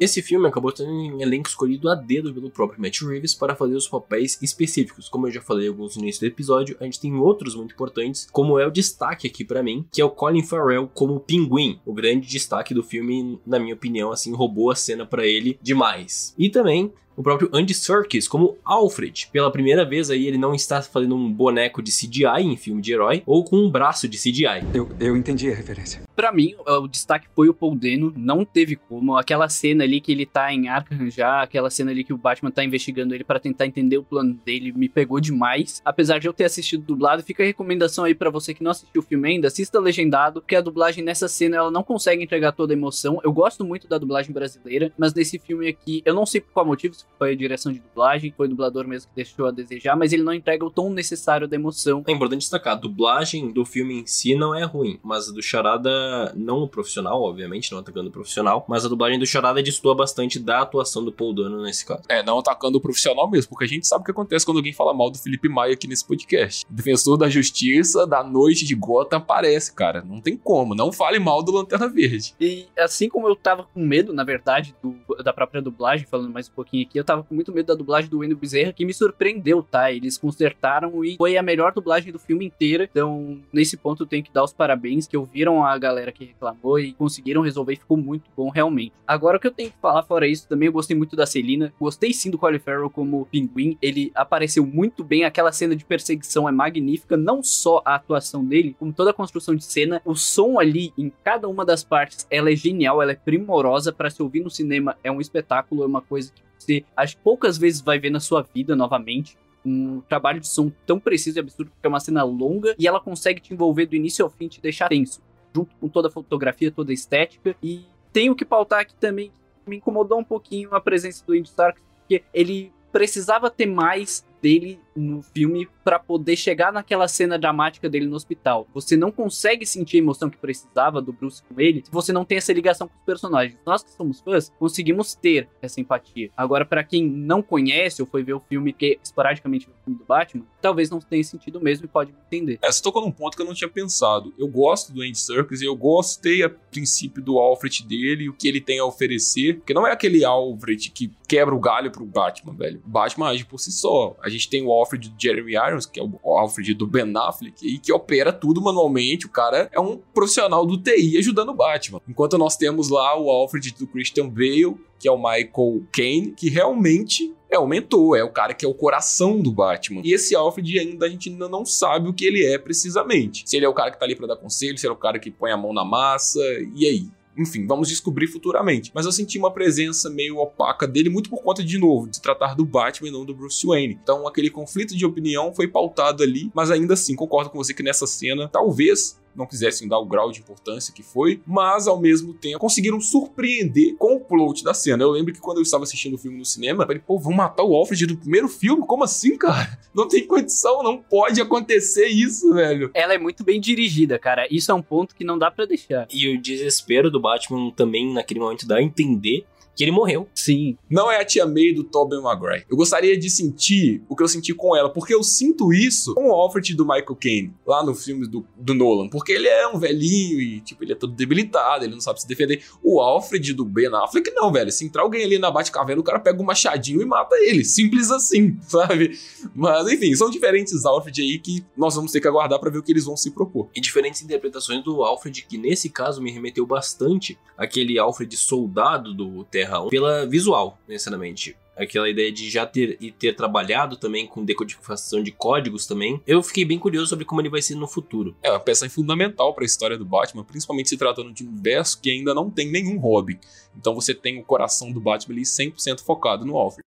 [0.00, 3.74] Esse filme acabou tendo um elenco escolhido a dedo pelo próprio Matt Reeves para fazer
[3.74, 5.08] os papéis específicos.
[5.08, 8.28] Como eu já falei alguns no início do episódio, a gente tem outros muito importantes,
[8.30, 11.80] como é o destaque aqui para mim, que é o Colin Farrell como Pinguim.
[11.84, 16.34] O grande destaque do filme, na minha opinião, assim, roubou a cena para ele demais.
[16.38, 19.28] E também o próprio Andy Serkis como Alfred.
[19.32, 22.92] Pela primeira vez aí ele não está fazendo um boneco de CGI em filme de
[22.92, 24.64] herói ou com um braço de CGI.
[24.72, 26.02] Eu, eu entendi a referência.
[26.14, 29.16] Para mim, o destaque foi o Paul Dano, não teve como.
[29.16, 32.50] Aquela cena ali que ele tá em Arkham já, aquela cena ali que o Batman
[32.50, 35.80] tá investigando ele para tentar entender o plano dele, me pegou demais.
[35.84, 39.00] Apesar de eu ter assistido dublado, fica a recomendação aí para você que não assistiu
[39.00, 42.72] o filme ainda, assista legendado, porque a dublagem nessa cena ela não consegue entregar toda
[42.72, 43.20] a emoção.
[43.24, 46.66] Eu gosto muito da dublagem brasileira, mas nesse filme aqui, eu não sei por qual
[46.66, 49.96] motivo, se foi a direção de dublagem, foi o dublador mesmo que deixou a desejar,
[49.96, 52.04] mas ele não entrega o tom necessário da emoção.
[52.06, 55.42] É importante destacar, a dublagem do filme em si não é ruim, mas a do
[55.42, 59.94] Charada, não o profissional, obviamente, não atacando o profissional, mas a dublagem do Charada destoa
[59.94, 62.02] bastante da atuação do Paul Dano nesse caso.
[62.08, 64.72] É, não atacando o profissional mesmo, porque a gente sabe o que acontece quando alguém
[64.72, 66.64] fala mal do Felipe Maia aqui nesse podcast.
[66.70, 70.02] O defensor da justiça da noite de Gotham aparece, cara.
[70.02, 72.34] Não tem como, não fale mal do Lanterna Verde.
[72.40, 76.48] E assim como eu tava com medo, na verdade, do, da própria dublagem, falando mais
[76.48, 78.92] um pouquinho aqui, eu tava com muito medo da dublagem do Wendell Bezerra, que me
[78.92, 79.92] surpreendeu, tá?
[79.92, 82.88] Eles consertaram e foi a melhor dublagem do filme inteira.
[82.90, 86.78] Então, nesse ponto, eu tenho que dar os parabéns, que ouviram a galera que reclamou
[86.78, 88.92] e conseguiram resolver e ficou muito bom, realmente.
[89.06, 91.72] Agora, o que eu tenho que falar fora isso, também eu gostei muito da Celina.
[91.80, 93.78] Gostei sim do Colin Farrell como pinguim.
[93.80, 98.76] Ele apareceu muito bem, aquela cena de perseguição é magnífica, não só a atuação dele,
[98.78, 100.02] como toda a construção de cena.
[100.04, 104.10] O som ali, em cada uma das partes, ela é genial, ela é primorosa para
[104.10, 104.96] se ouvir no cinema.
[105.02, 108.20] É um espetáculo, é uma coisa que você acho que poucas vezes vai ver na
[108.20, 109.36] sua vida novamente.
[109.64, 113.00] Um trabalho de som tão preciso e absurdo, porque é uma cena longa e ela
[113.00, 115.20] consegue te envolver do início ao fim, te deixar tenso,
[115.54, 117.54] junto com toda a fotografia, toda a estética.
[117.62, 119.30] E tenho que pautar aqui também
[119.64, 124.24] que me incomodou um pouquinho a presença do Andy Stark, porque ele precisava ter mais
[124.40, 128.66] dele no filme para poder chegar naquela cena dramática dele no hospital.
[128.74, 132.24] Você não consegue sentir a emoção que precisava do Bruce com ele se você não
[132.24, 133.58] tem essa ligação com os personagens.
[133.64, 136.30] Nós que somos fãs conseguimos ter essa empatia.
[136.36, 139.98] Agora, para quem não conhece ou foi ver o filme que esporadicamente viu o filme
[139.98, 142.58] do Batman, talvez não tenha sentido mesmo e pode entender.
[142.62, 144.32] É, você tocou num ponto que eu não tinha pensado.
[144.38, 148.48] Eu gosto do Andy Serkis e eu gostei a princípio do Alfred dele o que
[148.48, 152.54] ele tem a oferecer, porque não é aquele Alfred que quebra o galho pro Batman,
[152.54, 152.82] velho.
[152.84, 154.16] Batman age por si só.
[154.22, 157.66] A gente tem o Alfred do Jeremy Irons, que é o Alfred do Ben Affleck,
[157.66, 159.26] e que opera tudo manualmente.
[159.26, 162.00] O cara é um profissional do TI ajudando o Batman.
[162.08, 166.48] Enquanto nós temos lá o Alfred do Christian Bale, que é o Michael Caine, que
[166.48, 170.02] realmente é o mentor, é o cara que é o coração do Batman.
[170.04, 173.42] E esse Alfred ainda a gente ainda não sabe o que ele é precisamente.
[173.46, 174.98] Se ele é o cara que tá ali para dar conselho, se ele é o
[174.98, 176.40] cara que põe a mão na massa,
[176.74, 177.06] e aí?
[177.38, 178.90] Enfim, vamos descobrir futuramente.
[178.94, 182.54] Mas eu senti uma presença meio opaca dele, muito por conta, de novo, de tratar
[182.54, 183.98] do Batman e não do Bruce Wayne.
[184.02, 187.82] Então, aquele conflito de opinião foi pautado ali, mas ainda assim, concordo com você que
[187.82, 192.34] nessa cena, talvez não quisessem dar o grau de importância que foi, mas ao mesmo
[192.34, 195.02] tempo conseguiram surpreender com o plot da cena.
[195.02, 197.32] Eu lembro que quando eu estava assistindo o filme no cinema, eu falei, pô, vão
[197.32, 198.84] matar o Alfred do primeiro filme?
[198.84, 199.78] Como assim, cara?
[199.94, 202.90] Não tem condição, não pode acontecer isso, velho.
[202.92, 204.46] Ela é muito bem dirigida, cara.
[204.50, 206.08] Isso é um ponto que não dá para deixar.
[206.12, 209.46] E o desespero do Batman também, naquele momento, dá a entender
[209.78, 210.26] que ele morreu.
[210.34, 210.76] Sim.
[210.90, 212.64] Não é a tia May do Tobey Maguire.
[212.68, 216.30] Eu gostaria de sentir o que eu senti com ela, porque eu sinto isso com
[216.30, 219.78] o Alfred do Michael Caine, lá no filme do, do Nolan, porque ele é um
[219.78, 222.64] velhinho e, tipo, ele é todo debilitado, ele não sabe se defender.
[222.82, 224.72] O Alfred do Ben Affleck, não, velho.
[224.72, 227.64] Se entrar alguém ali na Batcaverna, o cara pega um machadinho e mata ele.
[227.64, 229.16] Simples assim, sabe?
[229.54, 232.82] Mas, enfim, são diferentes Alfred aí que nós vamos ter que aguardar para ver o
[232.82, 233.68] que eles vão se propor.
[233.76, 239.44] E diferentes interpretações do Alfred, que nesse caso me remeteu bastante aquele Alfred soldado do
[239.44, 244.26] Terra Terra 1 pela visual, necessariamente aquela ideia de já ter e ter trabalhado também
[244.26, 246.20] com decodificação de códigos também.
[246.26, 248.34] Eu fiquei bem curioso sobre como ele vai ser no futuro.
[248.42, 252.00] É uma peça fundamental para a história do Batman, principalmente se tratando de um universo
[252.00, 253.38] que ainda não tem nenhum Robin.
[253.76, 256.84] Então você tem o coração do Batman ali 100% focado no Alfred.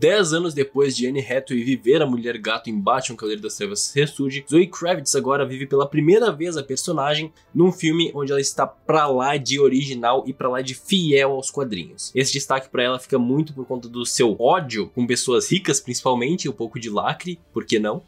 [0.00, 3.92] Dez anos depois de Anne Hathaway viver a Mulher Gato em Batman Cavaleiro das Trevas
[3.94, 8.66] ressurge, Zoe Kravitz agora vive pela primeira vez a personagem num filme onde ela está
[8.66, 12.10] pra lá de original e pra lá de fiel aos quadrinhos.
[12.14, 16.48] Esse destaque para ela fica muito por conta do seu ódio com pessoas ricas, principalmente,
[16.48, 18.02] um pouco de lacre, por que não?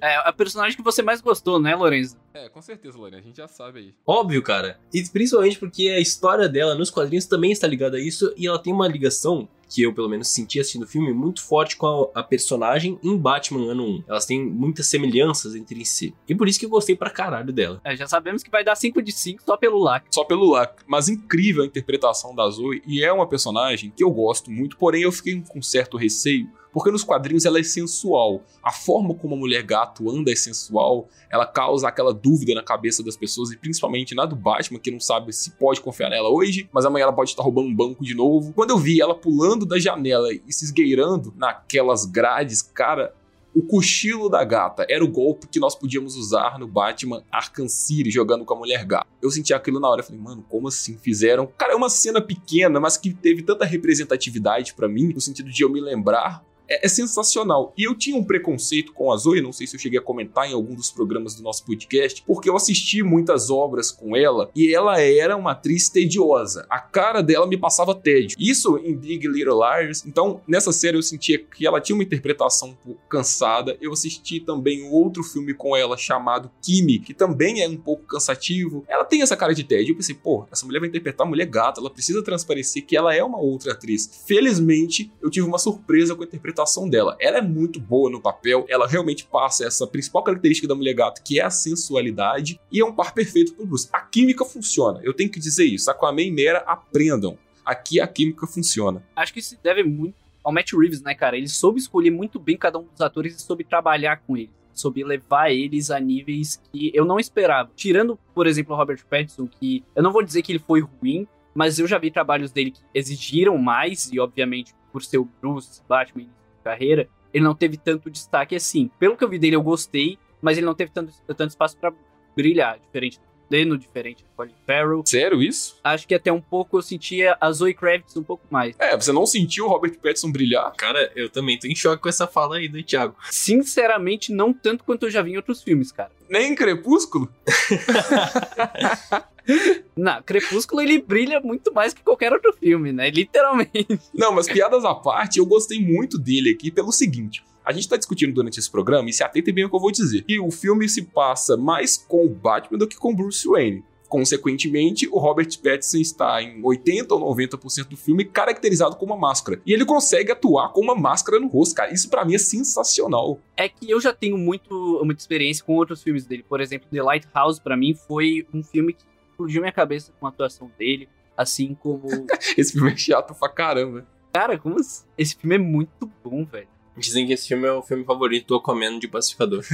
[0.00, 2.16] é a personagem que você mais gostou, né, Lorenzo?
[2.34, 3.94] É, com certeza, Lorena, a gente já sabe aí.
[4.06, 4.78] Óbvio, cara.
[4.94, 8.60] E principalmente porque a história dela nos quadrinhos também está ligada a isso e ela
[8.60, 12.20] tem uma ligação que eu pelo menos senti assistindo o filme, muito forte com a,
[12.20, 14.04] a, personagem em Batman ano 1.
[14.08, 16.14] Elas têm muitas semelhanças entre si.
[16.28, 17.80] E por isso que eu gostei pra caralho dela.
[17.84, 20.08] É, já sabemos que vai dar 5 de 5 só pelo lacre.
[20.12, 20.84] Só pelo lacre.
[20.86, 22.82] Mas incrível a interpretação da Zoe.
[22.86, 26.90] E é uma personagem que eu gosto muito, porém eu fiquei com certo receio porque
[26.90, 28.42] nos quadrinhos ela é sensual.
[28.62, 33.02] A forma como a mulher gato anda é sensual, ela causa aquela dúvida na cabeça
[33.02, 36.68] das pessoas, e principalmente na do Batman, que não sabe se pode confiar nela hoje,
[36.72, 38.52] mas amanhã ela pode estar roubando um banco de novo.
[38.52, 43.14] Quando eu vi ela pulando da janela e se esgueirando naquelas grades, cara,
[43.54, 48.10] o cochilo da gata era o golpe que nós podíamos usar no Batman Arkham City
[48.10, 49.06] jogando com a mulher gata.
[49.20, 51.46] Eu senti aquilo na hora, falei, mano, como assim fizeram?
[51.58, 55.62] Cara, é uma cena pequena, mas que teve tanta representatividade para mim, no sentido de
[55.62, 57.72] eu me lembrar é, é, sensacional.
[57.76, 60.48] E eu tinha um preconceito com a Zoe, não sei se eu cheguei a comentar
[60.48, 64.74] em algum dos programas do nosso podcast, porque eu assisti muitas obras com ela e
[64.74, 66.66] ela era uma atriz tediosa.
[66.70, 68.36] A cara dela me passava tédio.
[68.38, 70.04] Isso em Big Little Liars.
[70.06, 73.76] Então, nessa série eu sentia que ela tinha uma interpretação um pouco cansada.
[73.80, 78.04] Eu assisti também um outro filme com ela chamado Kimi, que também é um pouco
[78.04, 78.84] cansativo.
[78.88, 79.92] Ela tem essa cara de tédio.
[79.92, 83.22] Eu pensei, pô, essa mulher vai interpretar mulher gata, ela precisa transparecer que ela é
[83.22, 84.22] uma outra atriz.
[84.26, 86.51] Felizmente, eu tive uma surpresa com a interpretação
[86.88, 87.16] dela.
[87.20, 91.22] Ela é muito boa no papel, ela realmente passa essa principal característica da mulher gata,
[91.22, 93.88] que é a sensualidade, e é um par perfeito pro Bruce.
[93.92, 95.90] A química funciona, eu tenho que dizer isso.
[95.90, 97.38] Aquaman e Mera aprendam.
[97.64, 99.02] Aqui a química funciona.
[99.14, 101.36] Acho que isso deve muito ao Matt Reeves, né, cara?
[101.36, 104.50] Ele soube escolher muito bem cada um dos atores e soube trabalhar com eles.
[104.72, 107.70] Soube levar eles a níveis que eu não esperava.
[107.76, 111.26] Tirando, por exemplo, o Robert Pattinson, que eu não vou dizer que ele foi ruim,
[111.54, 115.82] mas eu já vi trabalhos dele que exigiram mais, e obviamente, por ser o Bruce
[115.86, 116.26] Batman
[116.62, 118.90] carreira, ele não teve tanto destaque assim.
[118.98, 121.92] Pelo que eu vi dele, eu gostei, mas ele não teve tanto, tanto espaço para
[122.36, 125.02] brilhar, diferente do Deno, diferente do Colin Farrell.
[125.04, 125.78] Sério isso?
[125.84, 128.74] Acho que até um pouco eu sentia a Zoe Kravitz um pouco mais.
[128.78, 130.72] É, você não sentiu o Robert Pattinson brilhar?
[130.74, 133.14] Cara, eu também tô em choque com essa fala aí do Thiago.
[133.30, 136.10] Sinceramente, não tanto quanto eu já vi em outros filmes, cara.
[136.30, 137.28] Nem em Crepúsculo?
[139.94, 143.10] Na Crepúsculo ele brilha muito mais que qualquer outro filme, né?
[143.10, 144.00] Literalmente.
[144.14, 147.44] Não, mas piadas à parte, eu gostei muito dele aqui pelo seguinte.
[147.64, 149.92] A gente tá discutindo durante esse programa e se atenta bem ao que eu vou
[149.92, 150.22] dizer.
[150.22, 153.84] Que o filme se passa mais com o Batman do que com Bruce Wayne.
[154.12, 159.58] Consequentemente, o Robert Pattinson está em 80 ou 90% do filme caracterizado com uma máscara.
[159.64, 161.94] E ele consegue atuar com uma máscara no rosto, cara.
[161.94, 163.40] Isso para mim é sensacional.
[163.56, 166.44] É que eu já tenho muito, muita experiência com outros filmes dele.
[166.46, 170.28] Por exemplo, The Lighthouse, para mim, foi um filme que explodiu minha cabeça com a
[170.28, 171.08] atuação dele.
[171.34, 172.06] Assim como.
[172.58, 174.06] esse filme é chato pra caramba.
[174.30, 174.76] Cara, como.
[175.16, 176.68] Esse filme é muito bom, velho.
[176.96, 179.64] Dizem que esse filme é o filme favorito do Aquaman de Pacificador.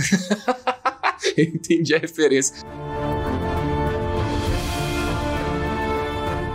[1.37, 2.65] Entendi a referência.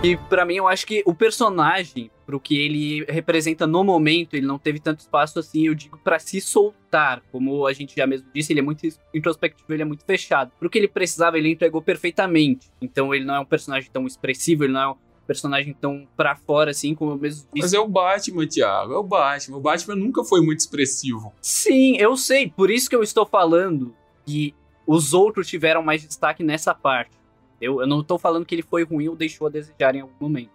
[0.04, 4.46] E para mim, eu acho que o personagem, pro que ele representa no momento, ele
[4.46, 7.24] não teve tanto espaço assim, eu digo, para se soltar.
[7.32, 10.52] Como a gente já mesmo disse, ele é muito introspectivo, ele é muito fechado.
[10.60, 12.68] Pro que ele precisava, ele entregou perfeitamente.
[12.82, 14.96] Então ele não é um personagem tão expressivo, ele não é
[15.26, 17.64] personagem tão pra fora, assim, como eu mesmo disse.
[17.64, 19.58] Mas é o Batman, Thiago, é o Batman.
[19.58, 21.34] O Batman nunca foi muito expressivo.
[21.42, 22.50] Sim, eu sei.
[22.50, 23.96] Por isso que eu estou falando
[24.26, 24.54] que
[24.86, 27.12] os outros tiveram mais destaque nessa parte.
[27.60, 30.14] Eu, eu não estou falando que ele foi ruim ou deixou a desejar em algum
[30.20, 30.52] momento.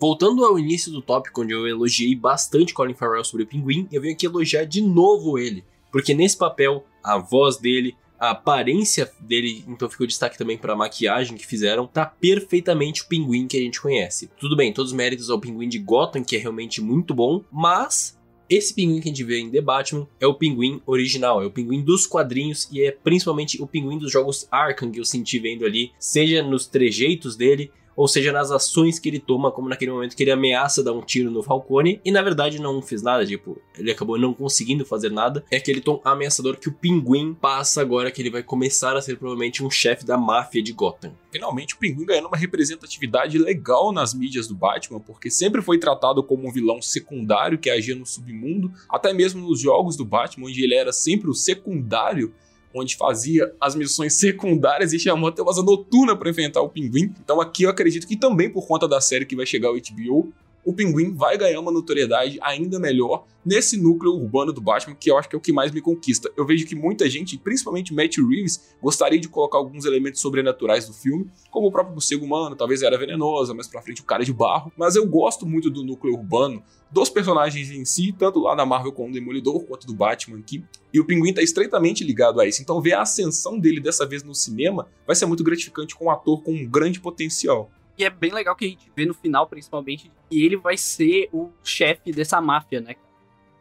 [0.00, 4.00] Voltando ao início do tópico, onde eu elogiei bastante Colin Farrell sobre o Pinguim, eu
[4.00, 5.64] venho aqui elogiar de novo ele.
[5.90, 10.76] Porque nesse papel, a voz dele, a aparência dele, então ficou destaque também para a
[10.76, 14.30] maquiagem que fizeram, tá perfeitamente o pinguim que a gente conhece.
[14.38, 18.18] Tudo bem, todos os méritos ao pinguim de Gotham, que é realmente muito bom, mas
[18.50, 21.50] esse pinguim que a gente vê em The Batman é o pinguim original, é o
[21.50, 25.66] pinguim dos quadrinhos e é principalmente o pinguim dos jogos Arkham que eu senti vendo
[25.66, 30.16] ali, seja nos trejeitos dele, ou seja, nas ações que ele toma, como naquele momento
[30.16, 33.60] que ele ameaça dar um tiro no Falcone, e na verdade não fez nada, tipo,
[33.76, 35.44] ele acabou não conseguindo fazer nada.
[35.50, 39.16] É aquele tom ameaçador que o Pinguim passa agora que ele vai começar a ser
[39.16, 41.12] provavelmente um chefe da máfia de Gotham.
[41.32, 46.22] Finalmente o Pinguim ganhando uma representatividade legal nas mídias do Batman, porque sempre foi tratado
[46.22, 50.62] como um vilão secundário que agia no submundo, até mesmo nos jogos do Batman, onde
[50.62, 52.32] ele era sempre o secundário
[52.74, 57.14] onde fazia as missões secundárias e chamou até uma noturna para enfrentar o Pinguim.
[57.22, 60.32] Então aqui eu acredito que também por conta da série que vai chegar ao HBO,
[60.64, 65.16] o Pinguim vai ganhar uma notoriedade ainda melhor nesse núcleo urbano do Batman, que eu
[65.16, 66.30] acho que é o que mais me conquista.
[66.36, 70.92] Eu vejo que muita gente, principalmente Matt Reeves, gostaria de colocar alguns elementos sobrenaturais do
[70.92, 74.32] filme, como o próprio morcego humano, talvez era venenosa, mas pra frente o cara de
[74.32, 74.70] barro.
[74.76, 78.92] Mas eu gosto muito do núcleo urbano, dos personagens em si, tanto lá na Marvel
[78.92, 80.62] como no Demolidor, quanto do Batman aqui.
[80.92, 82.60] E o Pinguim tá estreitamente ligado a isso.
[82.60, 86.10] Então ver a ascensão dele dessa vez no cinema vai ser muito gratificante com um
[86.10, 87.70] ator com um grande potencial.
[87.98, 91.28] E é bem legal que a gente vê no final, principalmente, que ele vai ser
[91.32, 92.94] o chefe dessa máfia, né?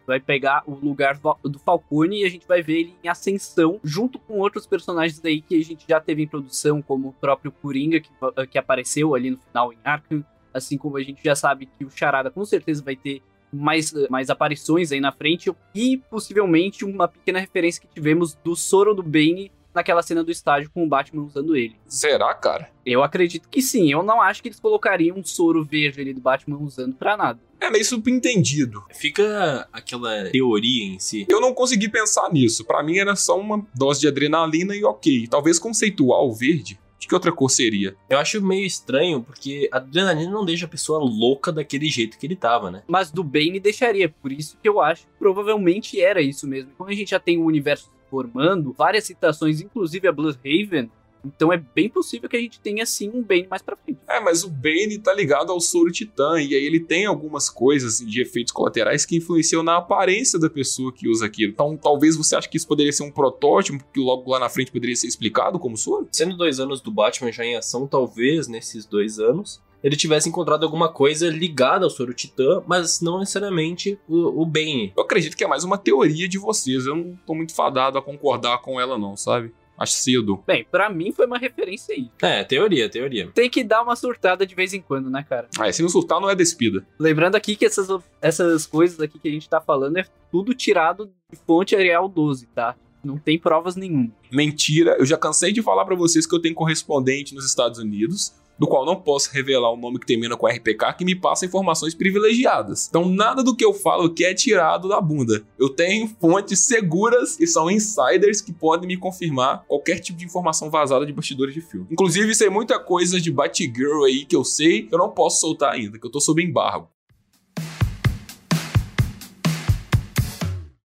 [0.06, 4.20] Vai pegar o lugar do Falcone e a gente vai ver ele em ascensão, junto
[4.20, 8.00] com outros personagens aí que a gente já teve em produção, como o próprio Coringa,
[8.00, 8.10] que,
[8.50, 10.24] que apareceu ali no final em Arkham.
[10.54, 13.22] Assim como a gente já sabe que o Charada com certeza vai ter
[13.52, 15.52] mais, mais aparições aí na frente.
[15.74, 20.70] E possivelmente uma pequena referência que tivemos do Soro do Bane naquela cena do estádio
[20.74, 21.76] com o Batman usando ele.
[21.88, 22.70] Será, cara?
[22.86, 23.92] Eu acredito que sim.
[23.92, 27.40] Eu não acho que eles colocariam um soro verde ali do Batman usando pra nada.
[27.60, 28.84] É meio subentendido.
[28.94, 31.26] Fica aquela teoria em si.
[31.28, 32.64] Eu não consegui pensar nisso.
[32.64, 35.28] Para mim era só uma dose de adrenalina e ok.
[35.28, 37.96] Talvez conceitual o verde que outra cor seria?
[38.10, 42.26] Eu acho meio estranho, porque a adrenalina não deixa a pessoa louca daquele jeito que
[42.26, 42.84] ele tava, né?
[42.88, 46.72] Mas do Bane deixaria, por isso que eu acho que provavelmente era isso mesmo.
[46.78, 50.90] Como a gente já tem o um universo formando, várias citações, inclusive a Bloodhaven,
[51.28, 54.00] então é bem possível que a gente tenha sim um Bane mais pra frente.
[54.08, 57.96] É, mas o Bane tá ligado ao soro titã, e aí ele tem algumas coisas
[57.96, 61.52] assim, de efeitos colaterais que influenciam na aparência da pessoa que usa aquilo.
[61.52, 64.72] Então talvez você ache que isso poderia ser um protótipo, que logo lá na frente
[64.72, 66.08] poderia ser explicado como soro?
[66.12, 70.64] Sendo dois anos do Batman já em ação, talvez nesses dois anos ele tivesse encontrado
[70.64, 74.94] alguma coisa ligada ao soro titã, mas não necessariamente o, o Bane.
[74.96, 78.02] Eu acredito que é mais uma teoria de vocês, eu não tô muito fadado a
[78.02, 79.54] concordar com ela não, sabe?
[79.78, 80.44] Acho cedo.
[80.48, 82.10] Bem, para mim foi uma referência aí.
[82.22, 83.30] É, teoria, teoria.
[83.32, 85.48] Tem que dar uma surtada de vez em quando, né, cara?
[85.60, 86.84] Ah, se não surtar, não é despida.
[86.98, 87.88] Lembrando aqui que essas,
[88.20, 92.48] essas coisas aqui que a gente tá falando é tudo tirado de fonte Arial 12,
[92.48, 92.76] tá?
[93.04, 94.12] Não tem provas nenhuma.
[94.32, 98.34] Mentira, eu já cansei de falar para vocês que eu tenho correspondente nos Estados Unidos
[98.60, 101.94] do qual não posso revelar o nome que termina com RPK, que me passa informações
[101.94, 102.88] privilegiadas.
[102.88, 105.44] Então, nada do que eu falo aqui é tirado da bunda.
[105.60, 110.70] Eu tenho fontes seguras que são insiders que podem me confirmar qualquer tipo de informação
[110.70, 111.88] vazada de bastidores de filme.
[111.92, 115.74] Inclusive, sei muita coisa de Batgirl aí que eu sei que eu não posso soltar
[115.74, 116.90] ainda, que eu tô sob embargo.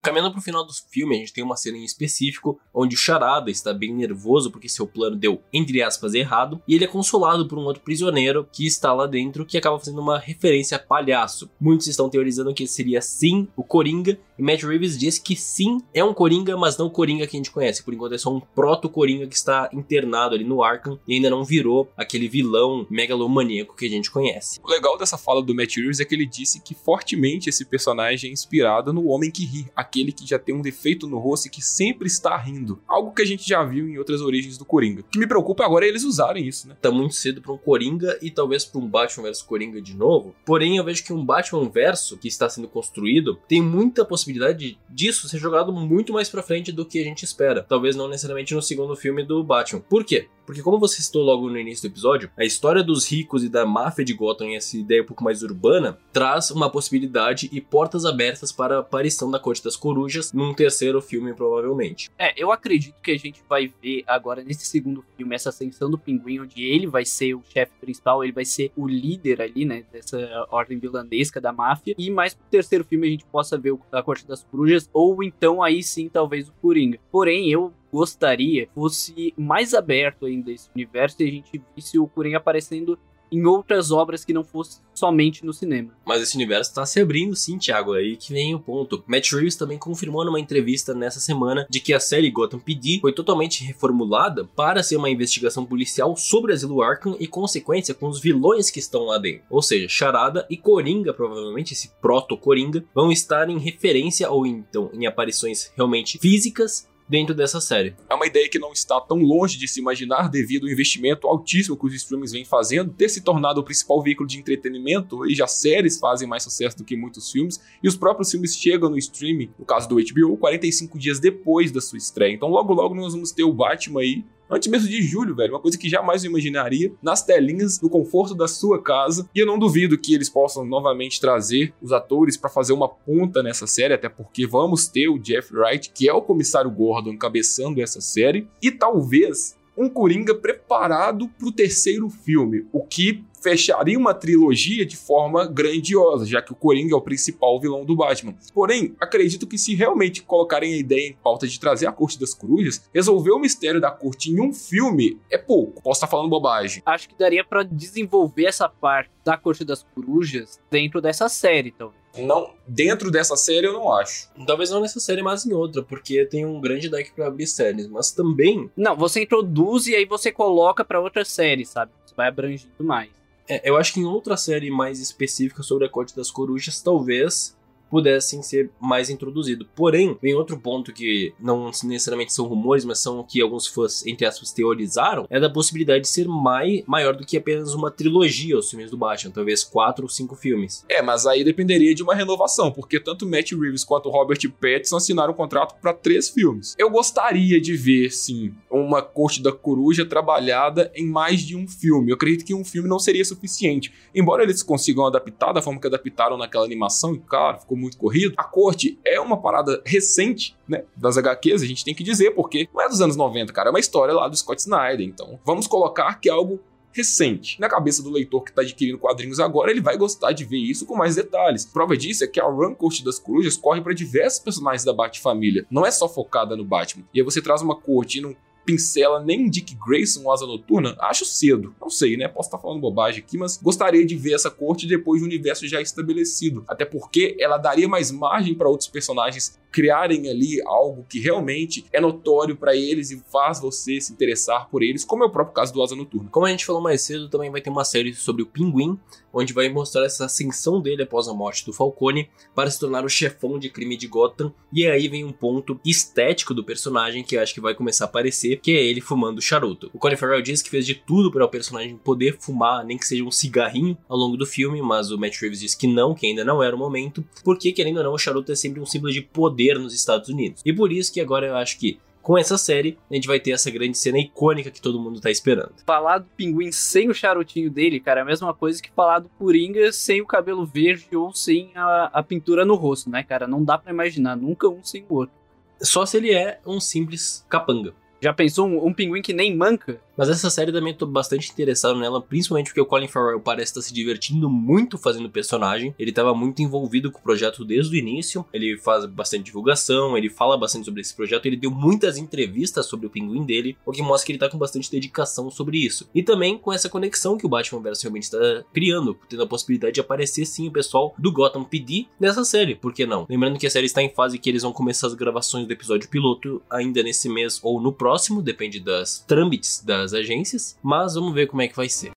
[0.02, 3.52] Caminhando pro final do filme, a gente tem uma cena em específico onde o Charada
[3.52, 7.56] está bem nervoso porque seu plano deu, entre aspas, errado, e ele é consolado por
[7.56, 11.48] um outro prisioneiro que está lá dentro que acaba fazendo uma referência a palhaço.
[11.60, 16.02] Muitos estão teorizando que seria sim o Coringa, e Matt Reeves diz que sim, é
[16.02, 17.84] um Coringa, mas não o Coringa que a gente conhece.
[17.84, 21.44] Por enquanto é só um proto-Coringa que está internado ali no Arkham e ainda não
[21.44, 24.58] virou aquele vilão megalomaníaco que a gente conhece.
[24.64, 28.30] O legal dessa fala do Matt Reeves é que ele disse que fortemente esse personagem
[28.30, 31.50] é inspirado no Homem que Ri, aquele que já tem um defeito no rosto e
[31.50, 32.80] que sempre está rindo.
[32.88, 35.02] Algo que a gente já viu em outras origens do Coringa.
[35.02, 36.76] O que me preocupa agora é eles usarem isso, né?
[36.80, 40.34] Tá muito cedo para um Coringa e talvez para um Batman vs Coringa de novo.
[40.46, 45.28] Porém, eu vejo que um Batman verso que está sendo construído tem muita possibilidade disso
[45.28, 47.62] ser jogado muito mais para frente do que a gente espera.
[47.62, 49.80] Talvez não necessariamente no segundo filme do Batman.
[49.80, 50.28] Por quê?
[50.46, 53.64] Porque como você citou logo no início do episódio, a história dos ricos e da
[53.64, 58.04] máfia de Gotham e essa ideia um pouco mais urbana traz uma possibilidade e portas
[58.04, 62.08] abertas para a aparição da Corte das Corujas num terceiro filme, provavelmente.
[62.16, 65.98] É, eu acredito que a gente vai ver agora nesse segundo filme essa ascensão do
[65.98, 69.84] Pinguim, onde ele vai ser o chefe principal, ele vai ser o líder ali, né,
[69.90, 71.96] dessa ordem vilanesca da máfia.
[71.98, 75.60] E mais pro terceiro filme a gente possa ver a Corte das Corujas, ou então
[75.60, 77.00] aí sim, talvez o Coringa.
[77.10, 82.38] Porém, eu gostaria fosse mais aberto ainda esse universo e a gente visse o Coringa
[82.38, 82.98] aparecendo
[83.32, 85.90] em outras obras que não fosse somente no cinema.
[86.04, 89.02] Mas esse universo está se abrindo sim, Thiago, aí que vem o ponto.
[89.06, 93.12] Matt Reeves também confirmou numa entrevista nessa semana de que a série Gotham PD foi
[93.12, 98.70] totalmente reformulada para ser uma investigação policial sobre Asilo Arkham e consequência com os vilões
[98.70, 99.42] que estão lá dentro.
[99.48, 105.06] Ou seja, Charada e Coringa, provavelmente esse proto-Coringa, vão estar em referência ou então em
[105.06, 107.94] aparições realmente físicas dentro dessa série.
[108.08, 111.76] É uma ideia que não está tão longe de se imaginar devido ao investimento altíssimo
[111.76, 115.46] que os streamings vêm fazendo, ter se tornado o principal veículo de entretenimento, e já
[115.46, 119.50] séries fazem mais sucesso do que muitos filmes, e os próprios filmes chegam no streaming,
[119.58, 122.32] no caso do HBO, 45 dias depois da sua estreia.
[122.32, 125.52] Então logo logo nós vamos ter o Batman aí antes mesmo de julho, velho.
[125.52, 126.92] Uma coisa que jamais eu imaginaria.
[127.02, 129.28] Nas telinhas, no conforto da sua casa.
[129.34, 133.42] E eu não duvido que eles possam novamente trazer os atores para fazer uma ponta
[133.42, 137.80] nessa série, até porque vamos ter o Jeff Wright, que é o comissário Gordon, encabeçando
[137.80, 138.48] essa série.
[138.62, 144.96] E talvez um Coringa preparado para o terceiro filme, o que fecharia uma trilogia de
[144.96, 148.34] forma grandiosa, já que o Coringa é o principal vilão do Batman.
[148.54, 152.32] Porém, acredito que se realmente colocarem a ideia em pauta de trazer a Corte das
[152.32, 155.82] Corujas, resolver o mistério da corte em um filme é pouco.
[155.82, 156.82] Posso estar falando bobagem.
[156.86, 162.02] Acho que daria para desenvolver essa parte da Corte das Corujas dentro dessa série, talvez.
[162.18, 164.30] Não, dentro dessa série eu não acho.
[164.46, 167.88] Talvez não nessa série, mas em outra, porque tem um grande deck para abrir séries,
[167.88, 168.70] mas também.
[168.76, 171.90] Não, você introduz e aí você coloca para outra série, sabe?
[172.04, 173.10] Você vai abrangindo mais.
[173.48, 177.56] É, eu acho que em outra série mais específica sobre a Corte das Corujas, talvez
[177.92, 179.68] pudessem ser mais introduzidos.
[179.76, 184.24] Porém, vem outro ponto que não necessariamente são rumores, mas são que alguns fãs, entre
[184.24, 188.70] aspas, teorizaram, é da possibilidade de ser mai, maior do que apenas uma trilogia os
[188.70, 190.86] filmes do Batman, talvez quatro ou cinco filmes.
[190.88, 195.34] É, mas aí dependeria de uma renovação, porque tanto Matt Reeves quanto Robert Pattinson assinaram
[195.34, 196.74] um contrato para três filmes.
[196.78, 202.10] Eu gostaria de ver, sim, uma Corte da Coruja trabalhada em mais de um filme.
[202.10, 203.92] Eu acredito que um filme não seria suficiente.
[204.14, 208.34] Embora eles consigam adaptar da forma que adaptaram naquela animação, e claro, ficou muito corrido,
[208.36, 212.68] a corte é uma parada recente, né, das HQs, a gente tem que dizer, porque
[212.72, 215.06] não é dos anos 90, cara, é uma história lá do Scott Snyder.
[215.06, 216.60] Então, vamos colocar que é algo
[216.92, 217.58] recente.
[217.60, 220.86] Na cabeça do leitor que está adquirindo quadrinhos agora, ele vai gostar de ver isso
[220.86, 221.64] com mais detalhes.
[221.64, 225.66] Prova disso é que a Run Corte das Corujas corre para diversos personagens da Bat-família.
[225.70, 227.04] Não é só focada no Batman.
[227.12, 231.24] E aí você traz uma corte e não pincela nem Dick Grayson Asa Noturna, acho
[231.24, 231.74] cedo.
[231.80, 232.28] Não sei, né?
[232.28, 235.80] Posso estar falando bobagem aqui, mas gostaria de ver essa corte depois do universo já
[235.80, 236.64] estabelecido.
[236.68, 242.00] Até porque ela daria mais margem para outros personagens criarem ali algo que realmente é
[242.00, 245.72] notório para eles e faz você se interessar por eles, como é o próprio caso
[245.72, 246.28] do Asa Noturna.
[246.30, 248.98] Como a gente falou mais cedo, também vai ter uma série sobre o Pinguim,
[249.32, 253.08] onde vai mostrar essa ascensão dele após a morte do Falcone para se tornar o
[253.08, 254.52] chefão de crime de Gotham.
[254.70, 258.51] E aí vem um ponto estético do personagem que acho que vai começar a aparecer,
[258.56, 259.90] que é ele fumando charuto.
[259.92, 263.06] O Colin Farrell diz que fez de tudo para o personagem poder fumar, nem que
[263.06, 266.26] seja um cigarrinho ao longo do filme, mas o Matt Reeves disse que não, que
[266.26, 269.12] ainda não era o momento, porque querendo ou não, o charuto é sempre um símbolo
[269.12, 270.62] de poder nos Estados Unidos.
[270.64, 273.50] E por isso que agora eu acho que com essa série, a gente vai ter
[273.50, 275.74] essa grande cena icônica que todo mundo tá esperando.
[275.84, 279.28] Falar do pinguim sem o charutinho dele, cara, é a mesma coisa que falar do
[279.30, 283.48] Coringa sem o cabelo verde ou sem a, a pintura no rosto, né, cara?
[283.48, 285.34] Não dá para imaginar, nunca um sem o outro.
[285.80, 287.92] Só se ele é um simples capanga.
[288.22, 290.00] Já pensou um, um pinguim que nem manca?
[290.16, 293.82] Mas essa série também tô bastante interessado nela, principalmente porque o Colin Farrell parece estar
[293.82, 295.94] se divertindo muito fazendo o personagem.
[295.98, 298.44] Ele estava muito envolvido com o projeto desde o início.
[298.52, 303.06] Ele faz bastante divulgação, ele fala bastante sobre esse projeto, ele deu muitas entrevistas sobre
[303.06, 306.08] o pinguim dele, o que mostra que ele tá com bastante dedicação sobre isso.
[306.14, 309.94] E também com essa conexão que o Batman vs realmente está criando, tendo a possibilidade
[309.94, 313.26] de aparecer sim o pessoal do Gotham PD nessa série, por que não?
[313.28, 316.08] Lembrando que a série está em fase que eles vão começar as gravações do episódio
[316.08, 321.32] piloto ainda nesse mês ou no próximo, depende das trâmites da das agências, mas vamos
[321.32, 322.10] ver como é que vai ser.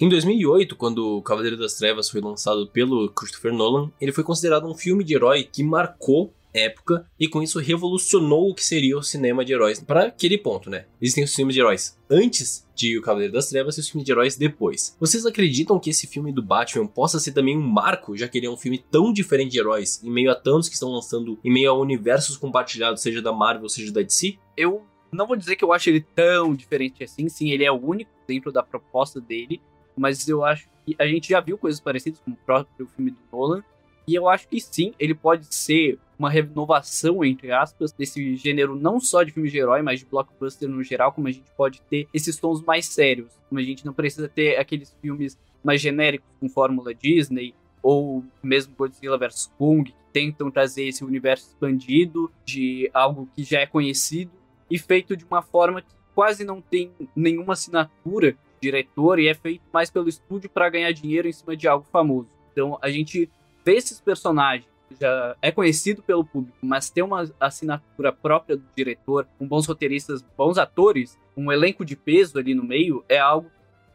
[0.00, 4.66] Em 2008, quando o Cavaleiro das Trevas foi lançado pelo Christopher Nolan, ele foi considerado
[4.66, 9.02] um filme de herói que marcou época e com isso revolucionou o que seria o
[9.02, 9.80] cinema de heróis.
[9.80, 10.86] Para aquele ponto, né?
[11.00, 14.12] Existem os filmes de heróis antes de O Cavaleiro das Trevas e os filmes de
[14.12, 14.96] heróis depois.
[14.98, 18.46] Vocês acreditam que esse filme do Batman possa ser também um marco, já que ele
[18.46, 21.52] é um filme tão diferente de heróis, em meio a tantos que estão lançando, em
[21.52, 24.38] meio a universos compartilhados, seja da Marvel, seja da DC?
[24.56, 27.80] Eu não vou dizer que eu acho ele tão diferente assim, sim, ele é o
[27.80, 29.60] único dentro da proposta dele,
[29.96, 33.18] mas eu acho que a gente já viu coisas parecidas com o próprio filme do
[33.30, 33.62] Nolan,
[34.06, 39.00] e eu acho que sim, ele pode ser uma renovação, entre aspas, desse gênero não
[39.00, 42.08] só de filme de herói, mas de blockbuster no geral, como a gente pode ter
[42.14, 46.48] esses tons mais sérios, como a gente não precisa ter aqueles filmes mais genéricos com
[46.48, 53.28] fórmula Disney, ou mesmo Godzilla vs Kong, que tentam trazer esse universo expandido de algo
[53.34, 54.30] que já é conhecido
[54.70, 59.62] e feito de uma forma que quase não tem nenhuma assinatura diretor e é feito
[59.72, 62.28] mais pelo estúdio para ganhar dinheiro em cima de algo famoso.
[62.52, 63.28] Então a gente
[63.64, 69.26] vê esses personagens já é conhecido pelo público, mas ter uma assinatura própria do diretor,
[69.38, 73.50] com bons roteiristas, bons atores, um elenco de peso ali no meio, é algo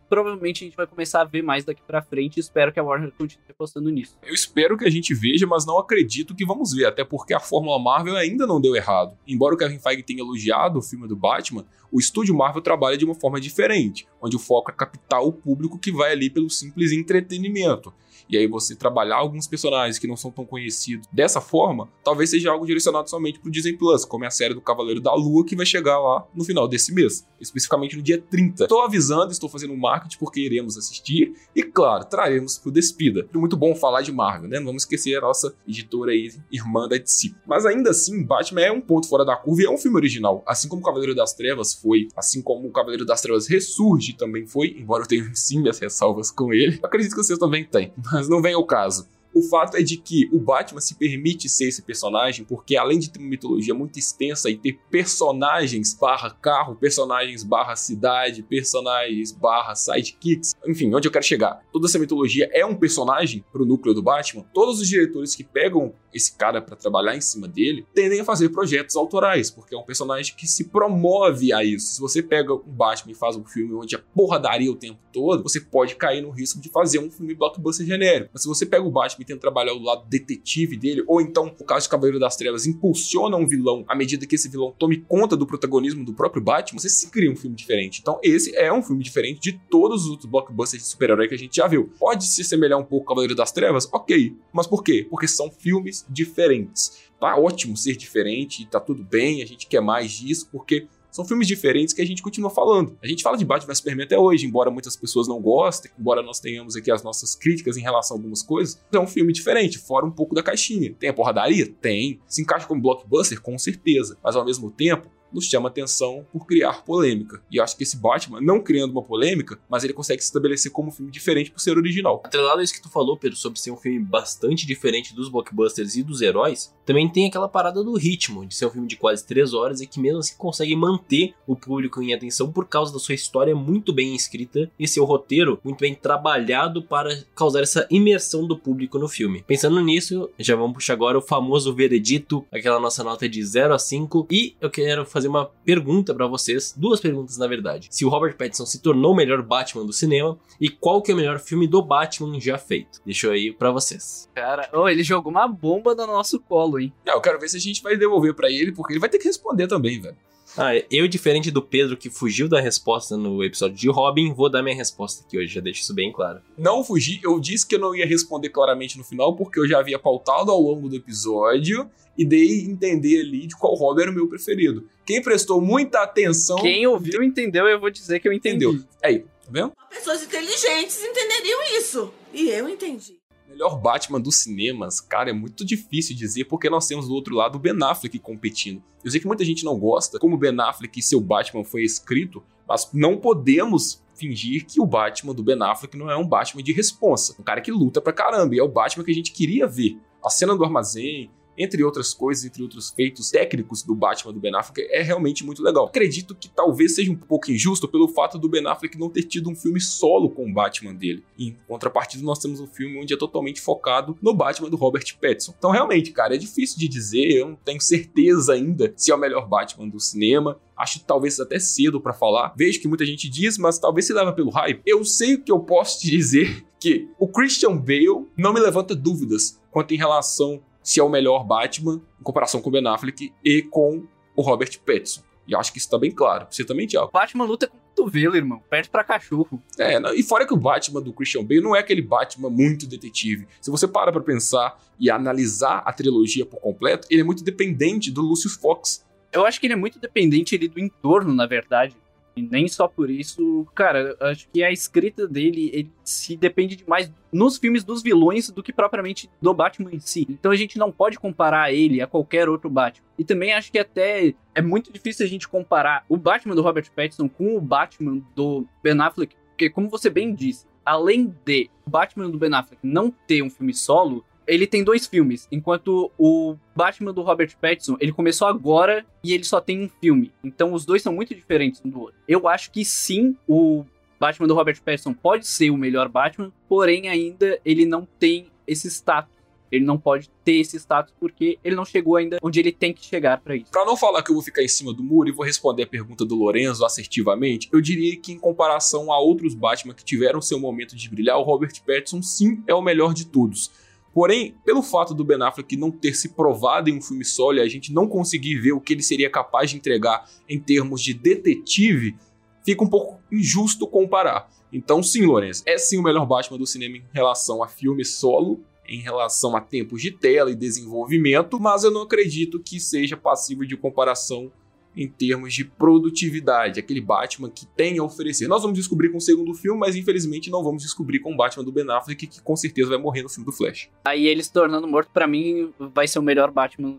[0.10, 2.40] provavelmente a gente vai começar a ver mais daqui para frente.
[2.40, 4.18] Espero que a Warner continue apostando nisso.
[4.24, 7.40] Eu espero que a gente veja, mas não acredito que vamos ver, até porque a
[7.40, 9.18] Fórmula Marvel ainda não deu errado.
[9.28, 13.06] Embora o Kevin Feige tenha elogiado o filme do Batman, o estúdio Marvel trabalha de
[13.06, 16.92] uma forma diferente, onde o foco é captar o público que vai ali pelo simples
[16.92, 17.94] entretenimento
[18.30, 22.52] e aí você trabalhar alguns personagens que não são tão conhecidos dessa forma, talvez seja
[22.52, 25.56] algo direcionado somente pro Disney Plus, como é a série do Cavaleiro da Lua, que
[25.56, 28.64] vai chegar lá no final desse mês, especificamente no dia 30.
[28.64, 33.28] Estou avisando, estou fazendo um marketing porque iremos assistir e, claro, traremos pro Despida.
[33.34, 34.60] É muito bom falar de Marvel, né?
[34.60, 37.34] Não vamos esquecer a nossa editora aí, irmã da DC.
[37.46, 40.44] Mas ainda assim, Batman é um ponto fora da curva e é um filme original.
[40.46, 44.46] Assim como o Cavaleiro das Trevas foi, assim como o Cavaleiro das Trevas Ressurge também
[44.46, 46.80] foi, embora eu tenha sim minhas ressalvas com ele.
[46.84, 47.94] acredito que vocês também têm
[48.28, 49.08] não vem ao caso.
[49.34, 53.10] O fato é de que o Batman se permite ser esse personagem porque, além de
[53.10, 59.76] ter uma mitologia muito extensa e ter personagens barra carro, personagens barra cidade, personagens barra
[59.76, 61.64] sidekicks, enfim, onde eu quero chegar.
[61.72, 64.46] Toda essa mitologia é um personagem pro núcleo do Batman.
[64.54, 68.50] Todos os diretores que pegam esse cara para trabalhar em cima dele tendem a fazer
[68.50, 71.94] projetos autorais, porque é um personagem que se promove a isso.
[71.94, 75.00] Se você pega um Batman e faz um filme onde a porra daria o tempo
[75.14, 78.32] todo, você pode cair no risco de fazer um filme blockbuster genérico.
[78.34, 81.56] Mas se você pega o Batman e tenta trabalhar o lado detetive dele, ou então,
[81.60, 84.98] o caso de Cavaleiro das Trevas, impulsiona um vilão à medida que esse vilão tome
[85.08, 88.00] conta do protagonismo do próprio Batman, você se cria um filme diferente.
[88.02, 91.38] Então, esse é um filme diferente de todos os outros blockbusters de super-herói que a
[91.38, 91.92] gente já viu.
[92.00, 93.88] Pode se semelhar um pouco ao Cavaleiro das Trevas?
[93.92, 94.36] Ok.
[94.54, 95.06] Mas por quê?
[95.10, 97.08] Porque são filmes diferentes.
[97.20, 100.88] Tá ótimo ser diferente, tá tudo bem, a gente quer mais disso, porque
[101.18, 102.96] São filmes diferentes que a gente continua falando.
[103.02, 106.22] A gente fala de Batman vs Superman até hoje, embora muitas pessoas não gostem, embora
[106.22, 109.80] nós tenhamos aqui as nossas críticas em relação a algumas coisas, é um filme diferente,
[109.80, 110.94] fora um pouco da caixinha.
[110.94, 111.74] Tem a porradaria?
[111.82, 112.20] Tem.
[112.28, 113.42] Se encaixa como blockbuster?
[113.42, 114.16] Com certeza.
[114.24, 117.42] Mas ao mesmo tempo, nos chama atenção por criar polêmica.
[117.52, 120.72] E eu acho que esse Batman, não criando uma polêmica, mas ele consegue se estabelecer
[120.72, 122.22] como um filme diferente por ser original.
[122.24, 125.96] Atrelado a isso que tu falou, Pedro, sobre ser um filme bastante diferente dos blockbusters
[125.96, 129.26] e dos heróis, também tem aquela parada do ritmo, de ser um filme de quase
[129.26, 133.00] três horas e que mesmo assim consegue manter o público em atenção por causa da
[133.00, 138.48] sua história muito bem escrita e seu roteiro muito bem trabalhado para causar essa imersão
[138.48, 139.44] do público no filme.
[139.46, 143.80] Pensando nisso, já vamos puxar agora o famoso veredito, aquela nossa nota de 0 a
[143.80, 147.88] 5, e eu quero fazer uma pergunta para vocês, duas perguntas na verdade.
[147.90, 151.14] Se o Robert Pattinson se tornou o melhor Batman do cinema e qual que é
[151.14, 153.02] o melhor filme do Batman já feito.
[153.06, 154.30] Deixa eu aí para vocês.
[154.36, 156.94] Cara, oh, ele jogou uma bomba no nosso colo, hein?
[157.06, 159.18] É, eu quero ver se a gente vai devolver para ele, porque ele vai ter
[159.18, 160.18] que responder também, velho.
[160.56, 164.62] Ah, eu, diferente do Pedro que fugiu da resposta no episódio de Robin, vou dar
[164.62, 166.42] minha resposta aqui hoje, já deixo isso bem claro.
[166.58, 169.80] Não fugi, eu disse que eu não ia responder claramente no final, porque eu já
[169.80, 174.14] havia pautado ao longo do episódio e dei entender ali de qual Robin era o
[174.14, 174.88] meu preferido.
[175.06, 176.58] Quem prestou muita atenção.
[176.58, 178.66] Quem ouviu entendeu, eu vou dizer que eu entendi.
[178.66, 178.86] Entendeu?
[179.04, 179.72] Aí, tá vendo?
[179.90, 182.14] Pessoas inteligentes entenderiam isso.
[182.34, 183.18] E eu entendi.
[183.48, 187.56] Melhor Batman dos cinemas, cara, é muito difícil dizer porque nós temos do outro lado
[187.56, 188.84] o Ben Affleck competindo.
[189.04, 192.44] Eu sei que muita gente não gosta como Ben Affleck e seu Batman foi escrito,
[192.68, 196.74] mas não podemos fingir que o Batman do Ben Affleck não é um Batman de
[196.74, 197.36] responsa.
[197.40, 199.98] Um cara que luta pra caramba, e é o Batman que a gente queria ver.
[200.24, 204.56] A cena do armazém, entre outras coisas, entre outros feitos técnicos do Batman do Ben
[204.56, 205.86] Affleck, é realmente muito legal.
[205.86, 209.50] Acredito que talvez seja um pouco injusto pelo fato do Ben Affleck não ter tido
[209.50, 211.24] um filme solo com o Batman dele.
[211.38, 215.54] Em contrapartida, nós temos um filme onde é totalmente focado no Batman do Robert Pattinson.
[215.58, 219.18] Então, realmente, cara, é difícil de dizer, eu não tenho certeza ainda se é o
[219.18, 220.60] melhor Batman do cinema.
[220.76, 222.54] Acho talvez até cedo para falar.
[222.56, 224.82] Vejo que muita gente diz, mas talvez se leva pelo hype.
[224.86, 228.96] Eu sei o que eu posso te dizer que o Christian Bale não me levanta
[228.96, 233.34] dúvidas quanto em relação se é o melhor Batman em comparação com o Ben Affleck
[233.44, 235.22] e com o Robert Pattinson.
[235.46, 236.48] E eu acho que isso tá bem claro.
[236.50, 237.12] Você também, Thiago.
[237.12, 238.64] Batman luta com cotovelo, irmão.
[238.70, 239.62] Perde pra cachorro.
[239.78, 242.88] É, não, e fora que o Batman do Christian Bale não é aquele Batman muito
[242.88, 243.50] detetive.
[243.60, 248.10] Se você para pra pensar e analisar a trilogia por completo, ele é muito dependente
[248.10, 249.06] do Lucius Fox.
[249.34, 251.98] Eu acho que ele é muito dependente ali, do entorno, na verdade.
[252.38, 257.12] E nem só por isso, cara, acho que a escrita dele ele se depende demais
[257.32, 260.28] nos filmes dos vilões do que propriamente do Batman em si.
[260.30, 263.06] Então a gente não pode comparar ele a qualquer outro Batman.
[263.18, 266.90] E também acho que até é muito difícil a gente comparar o Batman do Robert
[266.96, 271.90] Pattinson com o Batman do Ben Affleck, porque como você bem disse, além de o
[271.90, 276.56] Batman do Ben Affleck não ter um filme solo, ele tem dois filmes, enquanto o
[276.76, 280.32] Batman do Robert Pattinson, ele começou agora e ele só tem um filme.
[280.44, 282.16] Então os dois são muito diferentes um do outro.
[282.28, 283.84] Eu acho que sim, o
[284.20, 288.88] Batman do Robert Pattinson pode ser o melhor Batman, porém ainda ele não tem esse
[288.88, 289.36] status.
[289.70, 293.04] Ele não pode ter esse status porque ele não chegou ainda onde ele tem que
[293.06, 293.70] chegar para isso.
[293.70, 295.88] Para não falar que eu vou ficar em cima do muro e vou responder a
[295.88, 300.58] pergunta do Lorenzo assertivamente, eu diria que em comparação a outros Batman que tiveram seu
[300.58, 303.70] momento de brilhar, o Robert Pattinson sim é o melhor de todos.
[304.18, 307.62] Porém, pelo fato do Ben Affleck não ter se provado em um filme solo e
[307.62, 311.14] a gente não conseguir ver o que ele seria capaz de entregar em termos de
[311.14, 312.18] detetive,
[312.66, 314.50] fica um pouco injusto comparar.
[314.74, 318.60] Então, sim, Lourenço, é sim o melhor Batman do cinema em relação a filme solo,
[318.88, 323.68] em relação a tempos de tela e desenvolvimento, mas eu não acredito que seja passível
[323.68, 324.52] de comparação
[324.98, 328.48] em termos de produtividade, aquele Batman que tem a oferecer.
[328.48, 331.64] Nós vamos descobrir com o segundo filme, mas infelizmente não vamos descobrir com o Batman
[331.64, 333.90] do Ben Affleck, que com certeza vai morrer no filme do Flash.
[334.06, 336.98] Aí ele se tornando morto, para mim, vai ser o melhor Batman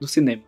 [0.00, 0.42] do cinema.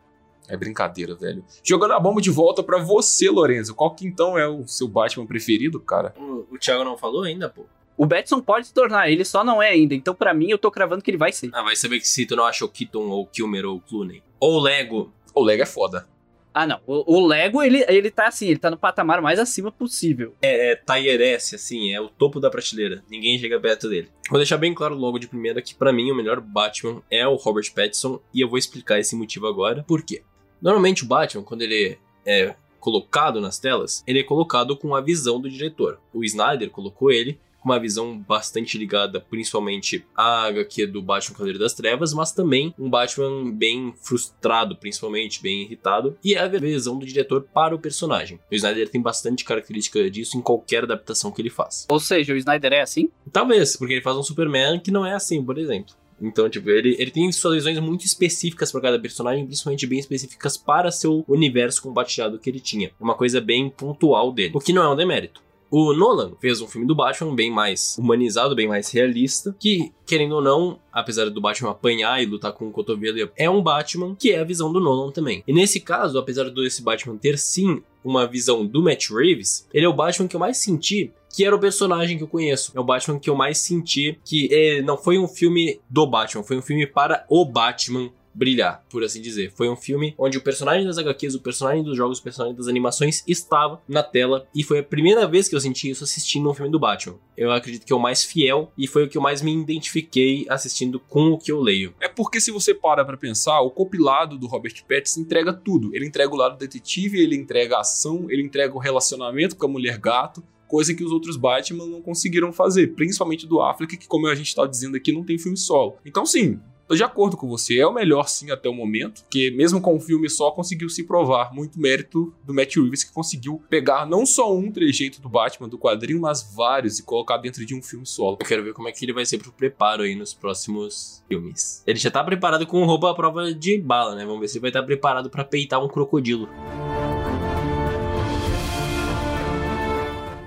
[0.48, 1.44] É brincadeira, velho.
[1.62, 3.74] Jogando a bomba de volta para você, Lorenzo.
[3.74, 6.14] Qual que então é o seu Batman preferido, cara?
[6.18, 7.64] O, o Thiago não falou ainda, pô.
[7.96, 9.94] O Batson pode se tornar, ele só não é ainda.
[9.94, 11.50] Então, para mim, eu tô cravando que ele vai ser.
[11.52, 13.80] Ah, vai saber que se tu não acha o Keaton ou o Kilmer ou o
[13.80, 14.22] Clooney.
[14.40, 15.12] Ou o Lego.
[15.34, 16.08] O Lego é foda.
[16.54, 16.80] Ah, não.
[16.86, 20.34] O, o, Lego, ele, ele tá assim, ele tá no patamar mais acima possível.
[20.42, 23.02] É, é Tier S, assim, é o topo da prateleira.
[23.10, 24.08] Ninguém chega perto dele.
[24.28, 27.36] Vou deixar bem claro logo de primeira que, para mim, o melhor Batman é o
[27.36, 29.82] Robert Pattinson, e eu vou explicar esse motivo agora.
[29.84, 30.22] Por quê?
[30.60, 35.40] Normalmente o Batman, quando ele é colocado nas telas, ele é colocado com a visão
[35.40, 36.00] do diretor.
[36.12, 41.74] O Snyder colocou ele uma visão bastante ligada principalmente à HQ do Batman Cavaleiro das
[41.74, 47.06] Trevas, mas também um Batman bem frustrado, principalmente, bem irritado, e é a visão do
[47.06, 48.38] diretor para o personagem.
[48.50, 51.86] O Snyder tem bastante característica disso em qualquer adaptação que ele faz.
[51.90, 53.10] Ou seja, o Snyder é assim?
[53.32, 55.94] Talvez, porque ele faz um Superman que não é assim, por exemplo.
[56.20, 60.56] Então, tipo, ele, ele tem suas visões muito específicas para cada personagem, principalmente bem específicas
[60.56, 62.92] para seu universo compartilhado que ele tinha.
[63.00, 65.42] Uma coisa bem pontual dele, o que não é um demérito.
[65.74, 70.34] O Nolan fez um filme do Batman bem mais humanizado, bem mais realista, que, querendo
[70.34, 74.32] ou não, apesar do Batman apanhar e lutar com o cotovelo, é um Batman que
[74.32, 75.42] é a visão do Nolan também.
[75.48, 79.88] E nesse caso, apesar desse Batman ter sim uma visão do Matt Reeves, ele é
[79.88, 82.72] o Batman que eu mais senti que era o personagem que eu conheço.
[82.74, 86.42] É o Batman que eu mais senti que é, não foi um filme do Batman,
[86.42, 89.52] foi um filme para o Batman brilhar, por assim dizer.
[89.54, 92.68] Foi um filme onde o personagem das HQs, o personagem dos jogos, o personagem das
[92.68, 96.54] animações estava na tela e foi a primeira vez que eu senti isso assistindo um
[96.54, 97.18] filme do Batman.
[97.36, 100.46] Eu acredito que é o mais fiel e foi o que eu mais me identifiquei
[100.48, 101.94] assistindo com o que eu leio.
[102.00, 105.94] É porque se você para pra pensar, o compilado do Robert Pattinson entrega tudo.
[105.94, 109.68] Ele entrega o lado detetive, ele entrega a ação, ele entrega o relacionamento com a
[109.68, 114.26] mulher gato, coisa que os outros Batman não conseguiram fazer, principalmente do Affleck, que como
[114.26, 115.98] a gente tá dizendo aqui, não tem filme solo.
[116.02, 116.58] Então sim,
[116.92, 119.96] Tô de acordo com você, é o melhor sim até o momento, que mesmo com
[119.96, 124.26] um filme só conseguiu se provar muito mérito do Matt Reeves que conseguiu pegar não
[124.26, 128.04] só um trejeito do Batman do quadrinho, mas vários e colocar dentro de um filme
[128.04, 128.36] solo.
[128.38, 131.82] Eu quero ver como é que ele vai ser pro preparo aí nos próximos filmes.
[131.86, 134.26] Ele já tá preparado com roupa à prova de bala, né?
[134.26, 136.46] Vamos ver se ele vai estar preparado para peitar um crocodilo.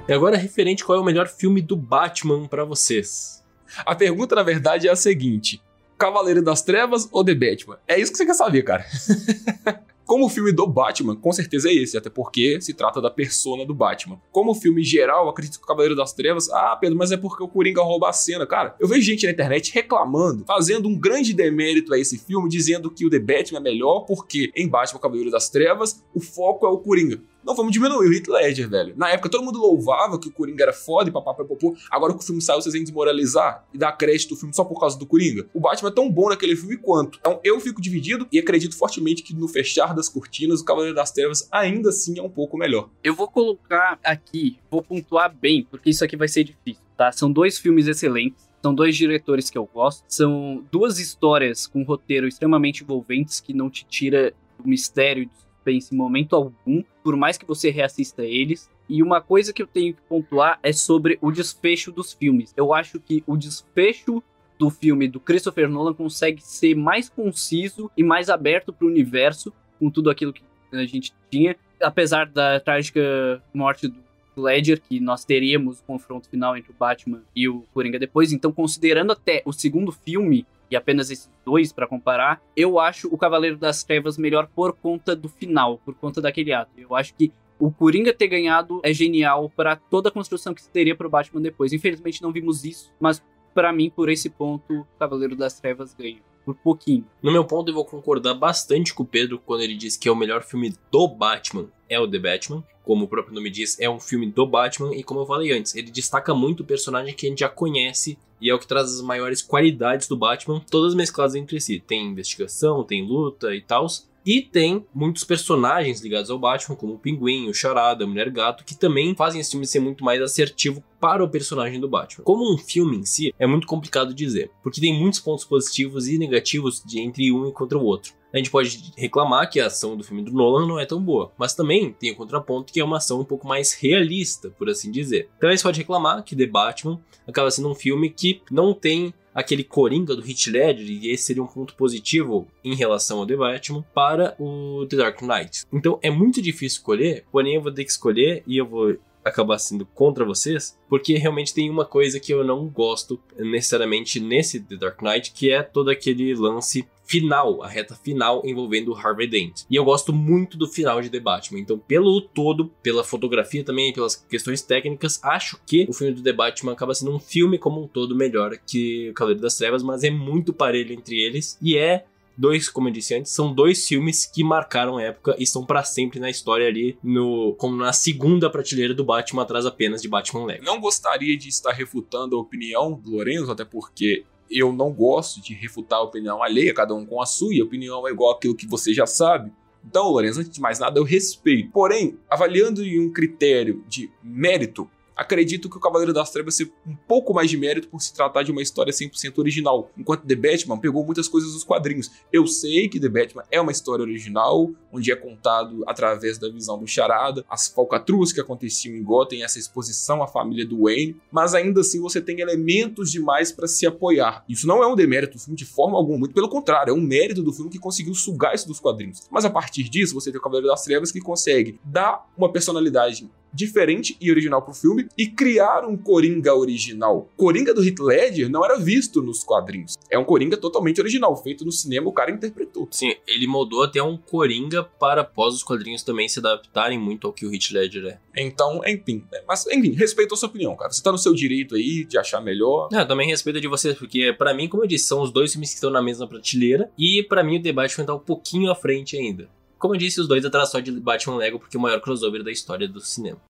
[0.07, 3.43] E agora, referente qual é o melhor filme do Batman para vocês?
[3.83, 5.59] A pergunta, na verdade, é a seguinte:
[5.97, 7.77] Cavaleiro das Trevas ou The Batman?
[7.87, 8.85] É isso que você quer saber, cara.
[10.05, 13.65] Como o filme do Batman, com certeza é esse, até porque se trata da persona
[13.65, 14.21] do Batman.
[14.31, 17.47] Como filme geral, acredito que o Cavaleiro das Trevas, ah, Pedro, mas é porque o
[17.47, 18.45] Coringa rouba a cena.
[18.45, 22.91] Cara, eu vejo gente na internet reclamando, fazendo um grande demérito a esse filme, dizendo
[22.91, 26.69] que o The Batman é melhor porque em Batman Cavaleiro das Trevas o foco é
[26.69, 27.19] o Coringa.
[27.45, 28.93] Não vamos diminuir o Heath Ledger, velho.
[28.97, 31.77] Na época todo mundo louvava que o Coringa era foda e papapá popô.
[31.91, 34.79] Agora que o filme saiu, vocês vêm desmoralizar e dar crédito ao filme só por
[34.79, 35.47] causa do Coringa.
[35.53, 37.19] O Batman é tão bom naquele filme quanto.
[37.19, 41.11] Então eu fico dividido e acredito fortemente que no fechar das cortinas, o Cavaleiro das
[41.11, 42.89] Trevas ainda assim é um pouco melhor.
[43.03, 47.11] Eu vou colocar aqui, vou pontuar bem, porque isso aqui vai ser difícil, tá?
[47.11, 48.43] São dois filmes excelentes.
[48.63, 50.03] São dois diretores que eu gosto.
[50.07, 55.29] São duas histórias com roteiro extremamente envolventes que não te tira o mistério
[55.65, 58.69] suspense em momento algum, por mais que você reassista eles.
[58.87, 62.53] E uma coisa que eu tenho que pontuar é sobre o desfecho dos filmes.
[62.55, 64.21] Eu acho que o desfecho
[64.59, 69.51] do filme do Christopher Nolan consegue ser mais conciso e mais aberto para o universo
[69.79, 73.95] com tudo aquilo que a gente tinha, apesar da trágica morte do
[74.37, 78.31] Ledger, que nós teríamos o confronto final entre o Batman e o Coringa depois.
[78.31, 83.17] Então, considerando até o segundo filme, e apenas esses dois para comparar, eu acho o
[83.17, 86.71] Cavaleiro das Trevas melhor por conta do final, por conta daquele ato.
[86.77, 90.69] Eu acho que o Coringa ter ganhado é genial para toda a construção que se
[90.69, 91.71] teria pro Batman depois.
[91.71, 96.19] Infelizmente não vimos isso, mas para mim, por esse ponto, o Cavaleiro das Trevas ganha.
[96.43, 97.05] Por pouquinho.
[97.23, 100.11] No meu ponto, eu vou concordar bastante com o Pedro quando ele diz que é
[100.11, 102.63] o melhor filme do Batman é o The Batman.
[102.85, 104.95] Como o próprio nome diz, é um filme do Batman.
[104.95, 108.17] E como eu falei antes, ele destaca muito o personagem que a gente já conhece
[108.39, 111.83] e é o que traz as maiores qualidades do Batman, todas mescladas entre si.
[111.85, 113.87] Tem investigação, tem luta e tal.
[114.25, 118.63] E tem muitos personagens ligados ao Batman, como o Pinguim, o Charada, a Mulher Gato,
[118.65, 122.23] que também fazem esse filme ser muito mais assertivo para o personagem do Batman.
[122.23, 126.17] Como um filme em si, é muito complicado dizer, porque tem muitos pontos positivos e
[126.17, 128.13] negativos de entre um e contra o outro.
[128.35, 131.31] A gente pode reclamar que a ação do filme do Nolan não é tão boa,
[131.37, 134.91] mas também tem o contraponto que é uma ação um pouco mais realista, por assim
[134.91, 135.29] dizer.
[135.37, 139.13] Então a gente pode reclamar que The Batman acaba sendo um filme que não tem
[139.33, 143.37] aquele Coringa do Heath Ledger, e esse seria um ponto positivo em relação ao The
[143.37, 145.63] Batman, para o The Dark Knight.
[145.71, 149.57] Então é muito difícil escolher, porém eu vou ter que escolher e eu vou acabar
[149.57, 154.75] sendo contra vocês, porque realmente tem uma coisa que eu não gosto necessariamente nesse The
[154.75, 159.63] Dark Knight, que é todo aquele lance final, a reta final envolvendo o Harvey Dent.
[159.69, 161.59] E eu gosto muito do final de The Batman.
[161.59, 166.33] Então, pelo todo, pela fotografia também, pelas questões técnicas, acho que o filme do The
[166.33, 170.03] Batman acaba sendo um filme como um todo melhor que o Cavaleiro das Trevas, mas
[170.03, 172.05] é muito parelho entre eles e é
[172.37, 175.83] dois, como eu disse antes, são dois filmes que marcaram a época e estão para
[175.83, 180.45] sempre na história ali, no, como na segunda prateleira do Batman, atrás apenas de Batman
[180.45, 180.65] Lego.
[180.65, 185.53] Não gostaria de estar refutando a opinião do Lorenzo, até porque eu não gosto de
[185.53, 188.55] refutar a opinião alheia, cada um com a sua, e a opinião é igual aquilo
[188.55, 189.51] que você já sabe.
[189.87, 191.71] Então, Lorenzo, antes de mais nada, eu respeito.
[191.71, 196.95] Porém, avaliando em um critério de mérito, acredito que o Cavaleiro das Trevas tem um
[196.95, 200.77] pouco mais de mérito por se tratar de uma história 100% original, enquanto The Batman
[200.77, 202.11] pegou muitas coisas dos quadrinhos.
[202.31, 206.77] Eu sei que The Batman é uma história original, onde é contado através da visão
[206.79, 211.53] do Charada, as falcatruas que aconteciam em Gotham, essa exposição à família do Wayne, mas
[211.53, 214.43] ainda assim você tem elementos demais para se apoiar.
[214.49, 217.01] Isso não é um demérito do filme de forma alguma, muito pelo contrário, é um
[217.01, 219.27] mérito do filme que conseguiu sugar isso dos quadrinhos.
[219.31, 223.29] Mas a partir disso, você tem o Cavaleiro das Trevas que consegue dar uma personalidade
[223.55, 227.29] diferente e original pro filme e criar um Coringa original.
[227.37, 229.95] Coringa do Heath Ledger não era visto nos quadrinhos.
[230.11, 232.87] É um Coringa totalmente original, feito no cinema, o cara interpretou.
[232.91, 237.33] Sim, ele moldou até um Coringa para após os quadrinhos também se adaptarem muito ao
[237.33, 238.19] que o Heath Ledger é.
[238.37, 239.23] Então, enfim.
[239.31, 239.41] né?
[239.47, 240.91] Mas, enfim, respeito a sua opinião, cara.
[240.91, 242.89] Você tá no seu direito aí de achar melhor.
[242.93, 245.69] Ah, também respeito de vocês, porque pra mim, como eu disse, são os dois filmes
[245.69, 249.17] que estão na mesma prateleira e pra mim o Batman tá um pouquinho à frente
[249.17, 249.49] ainda.
[249.77, 252.43] Como eu disse, os dois atrás só de Batman Lego porque é o maior crossover
[252.43, 253.41] da história do cinema.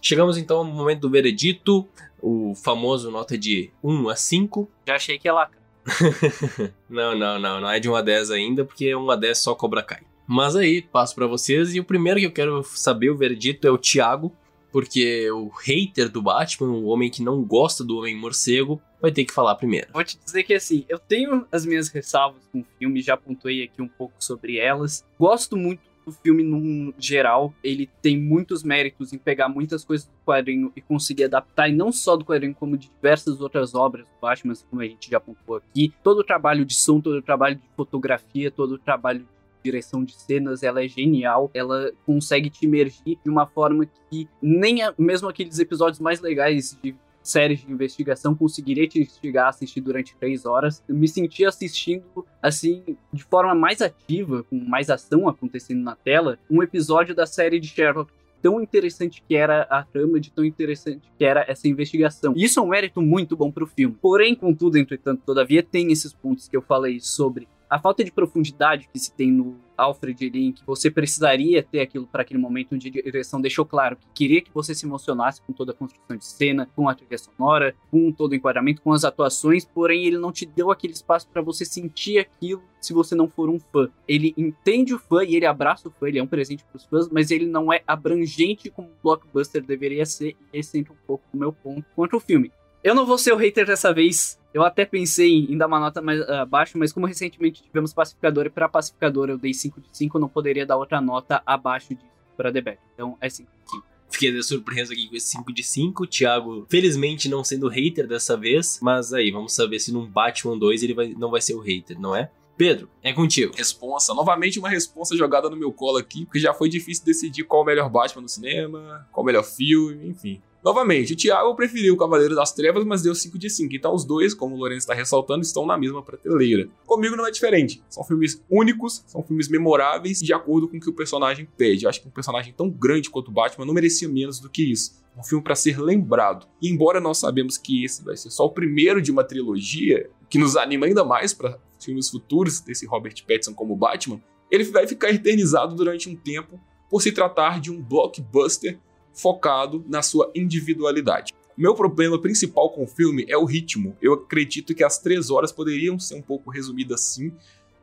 [0.00, 1.86] Chegamos então ao momento do veredito,
[2.20, 4.70] o famoso nota de 1 a 5.
[4.86, 5.50] Já achei que ia lá.
[6.88, 9.54] Não, não, não, não é de 1 a 10 ainda, porque 1 a 10 só
[9.54, 10.02] Cobra Kai.
[10.26, 13.70] Mas aí, passo pra vocês, e o primeiro que eu quero saber, o veredito, é
[13.70, 14.32] o Thiago,
[14.70, 19.24] porque o hater do Batman, o homem que não gosta do Homem Morcego, vai ter
[19.24, 19.88] que falar primeiro.
[19.92, 23.64] Vou te dizer que assim, eu tenho as minhas ressalvas com o filme, já pontuei
[23.64, 25.04] aqui um pouco sobre elas.
[25.18, 30.12] Gosto muito do filme num geral, ele tem muitos méritos em pegar muitas coisas do
[30.24, 34.20] quadrinho e conseguir adaptar, e não só do quadrinho, como de diversas outras obras do
[34.20, 35.92] Batman, como a gente já pontuou aqui.
[36.02, 39.26] Todo o trabalho de som, todo o trabalho de fotografia, todo o trabalho de
[39.62, 44.78] direção de cenas, ela é genial, ela consegue te imergir de uma forma que nem
[44.98, 50.16] mesmo aqueles episódios mais legais de séries de investigação conseguiria te instigar a assistir durante
[50.16, 50.82] três horas.
[50.88, 56.38] Eu me senti assistindo, assim, de forma mais ativa, com mais ação acontecendo na tela,
[56.50, 58.10] um episódio da série de Sherlock.
[58.40, 62.34] Tão interessante que era a trama, de tão interessante que era essa investigação.
[62.36, 63.96] E isso é um mérito muito bom pro filme.
[64.02, 68.88] Porém, contudo, entretanto, todavia, tem esses pontos que eu falei sobre a falta de profundidade
[68.92, 72.90] que se tem no Alfred Lin, que você precisaria ter aquilo para aquele momento de
[72.90, 76.68] direção, deixou claro que queria que você se emocionasse com toda a construção de cena,
[76.74, 80.46] com a trilha sonora, com todo o enquadramento, com as atuações, porém ele não te
[80.46, 83.88] deu aquele espaço para você sentir aquilo se você não for um fã.
[84.06, 86.84] Ele entende o fã e ele abraça o fã, ele é um presente para os
[86.84, 91.06] fãs, mas ele não é abrangente como o blockbuster deveria ser, e esse entra um
[91.06, 92.50] pouco o meu ponto contra o filme.
[92.82, 94.40] Eu não vou ser o hater dessa vez.
[94.52, 98.50] Eu até pensei em dar uma nota mais abaixo, mas como recentemente tivemos pacificador e
[98.50, 102.10] para pacificador eu dei 5 de 5, eu não poderia dar outra nota abaixo disso
[102.36, 102.86] para The Batman.
[102.94, 103.84] Então é 5 de 5.
[104.10, 106.06] Fiquei surpreso aqui com esse 5 de 5.
[106.06, 110.82] Thiago, felizmente não sendo hater dessa vez, mas aí, vamos saber se num Batman 2
[110.82, 112.30] ele vai, não vai ser o hater, não é?
[112.56, 113.54] Pedro, é contigo.
[113.56, 114.12] Responsa.
[114.12, 117.64] Novamente uma responsa jogada no meu colo aqui, porque já foi difícil decidir qual o
[117.64, 120.42] melhor Batman no cinema, qual o melhor filme, enfim.
[120.64, 123.74] Novamente, o Thiago preferiu o Cavaleiro das Trevas, mas deu 5 de 5.
[123.74, 126.68] Então os dois, como o Lourenço está ressaltando, estão na mesma prateleira.
[126.86, 127.82] Comigo não é diferente.
[127.88, 131.84] São filmes únicos, são filmes memoráveis, de acordo com o que o personagem pede.
[131.84, 134.62] Eu acho que um personagem tão grande quanto o Batman não merecia menos do que
[134.70, 135.02] isso.
[135.18, 136.46] Um filme para ser lembrado.
[136.60, 140.38] E embora nós sabemos que esse vai ser só o primeiro de uma trilogia, que
[140.38, 145.10] nos anima ainda mais para filmes futuros desse Robert Pattinson como Batman, ele vai ficar
[145.10, 148.78] eternizado durante um tempo por se tratar de um blockbuster
[149.14, 151.32] focado na sua individualidade.
[151.56, 153.96] Meu problema principal com o filme é o ritmo.
[154.00, 157.30] Eu acredito que as três horas poderiam ser um pouco resumidas assim,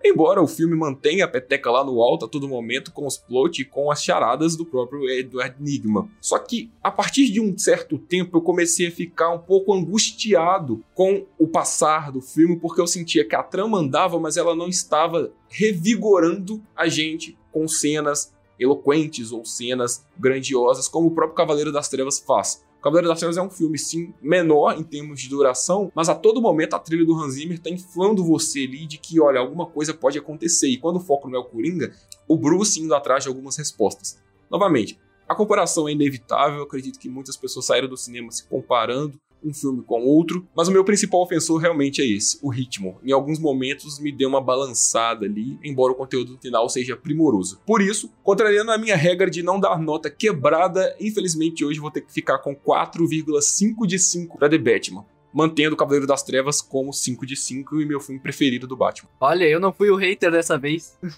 [0.03, 3.61] embora o filme mantenha a peteca lá no alto a todo momento com os plot
[3.61, 6.09] e com as charadas do próprio Edward Nigma.
[6.19, 10.83] Só que a partir de um certo tempo eu comecei a ficar um pouco angustiado
[10.95, 14.67] com o passar do filme porque eu sentia que a trama andava, mas ela não
[14.67, 21.89] estava revigorando a gente com cenas eloquentes ou cenas grandiosas como o próprio Cavaleiro das
[21.89, 22.63] Trevas faz.
[22.79, 26.15] O Cavaleiro das Trevas é um filme, sim, menor em termos de duração, mas a
[26.15, 29.65] todo momento a trilha do Hans Zimmer está inflando você ali de que, olha, alguma
[29.65, 30.69] coisa pode acontecer.
[30.69, 31.93] E quando o foco não é o Coringa,
[32.27, 34.17] o Bruce indo atrás de algumas respostas.
[34.49, 34.97] Novamente,
[35.27, 39.81] a comparação é inevitável, acredito que muitas pessoas saíram do cinema se comparando um filme
[39.83, 42.97] com outro, mas o meu principal ofensor realmente é esse, o ritmo.
[43.03, 47.61] Em alguns momentos me deu uma balançada ali, embora o conteúdo final seja primoroso.
[47.65, 52.01] Por isso, contrariando a minha regra de não dar nota quebrada, infelizmente hoje vou ter
[52.01, 55.05] que ficar com 4,5 de 5 para The Batman.
[55.33, 59.09] Mantendo o Cavaleiro das Trevas como 5 de 5 e meu filme preferido do Batman.
[59.19, 60.97] Olha, eu não fui o hater dessa vez.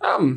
[0.00, 0.36] Ah, não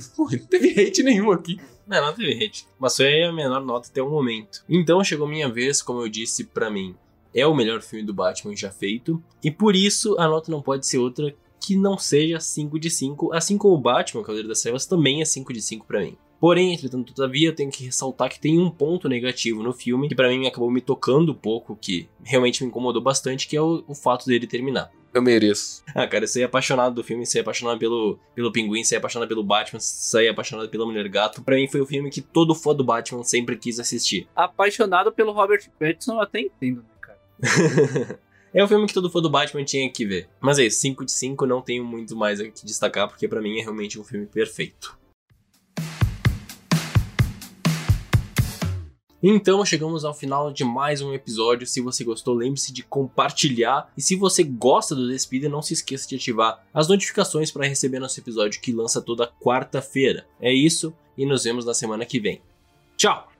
[0.49, 1.59] teve hate nenhum aqui.
[1.85, 2.67] Não, não teve hate.
[2.79, 4.63] Mas foi a menor nota até o momento.
[4.67, 6.95] Então chegou minha vez, como eu disse, pra mim.
[7.33, 9.21] É o melhor filme do Batman já feito.
[9.43, 13.33] E por isso a nota não pode ser outra que não seja 5 de 5.
[13.33, 16.17] Assim como o Batman, Cavaleiro das Trevas, também é 5 de 5 pra mim.
[16.39, 20.15] Porém, entretanto, todavia, eu tenho que ressaltar que tem um ponto negativo no filme que
[20.15, 23.83] para mim acabou me tocando um pouco, que realmente me incomodou bastante, que é o,
[23.87, 24.91] o fato dele terminar.
[25.13, 25.83] Eu mereço.
[25.95, 29.43] Ah, cara, eu saí apaixonado do filme, saí apaixonado pelo, pelo Pinguim, saí apaixonado pelo
[29.43, 31.41] Batman, saí apaixonado pela Mulher Gato.
[31.41, 34.27] Pra mim foi o filme que todo fã do Batman sempre quis assistir.
[34.35, 38.19] Apaixonado pelo Robert Pattinson, eu até entendo, né, cara?
[38.53, 40.29] É o filme que todo fã do Batman tinha que ver.
[40.39, 43.41] Mas é isso, 5 de 5 não tenho muito mais a que destacar, porque pra
[43.41, 44.97] mim é realmente um filme perfeito.
[49.21, 51.65] Então chegamos ao final de mais um episódio.
[51.65, 53.91] Se você gostou, lembre-se de compartilhar.
[53.97, 57.99] E se você gosta do Despida, não se esqueça de ativar as notificações para receber
[57.99, 60.27] nosso episódio que lança toda quarta-feira.
[60.39, 62.41] É isso e nos vemos na semana que vem.
[62.95, 63.36] Tchau!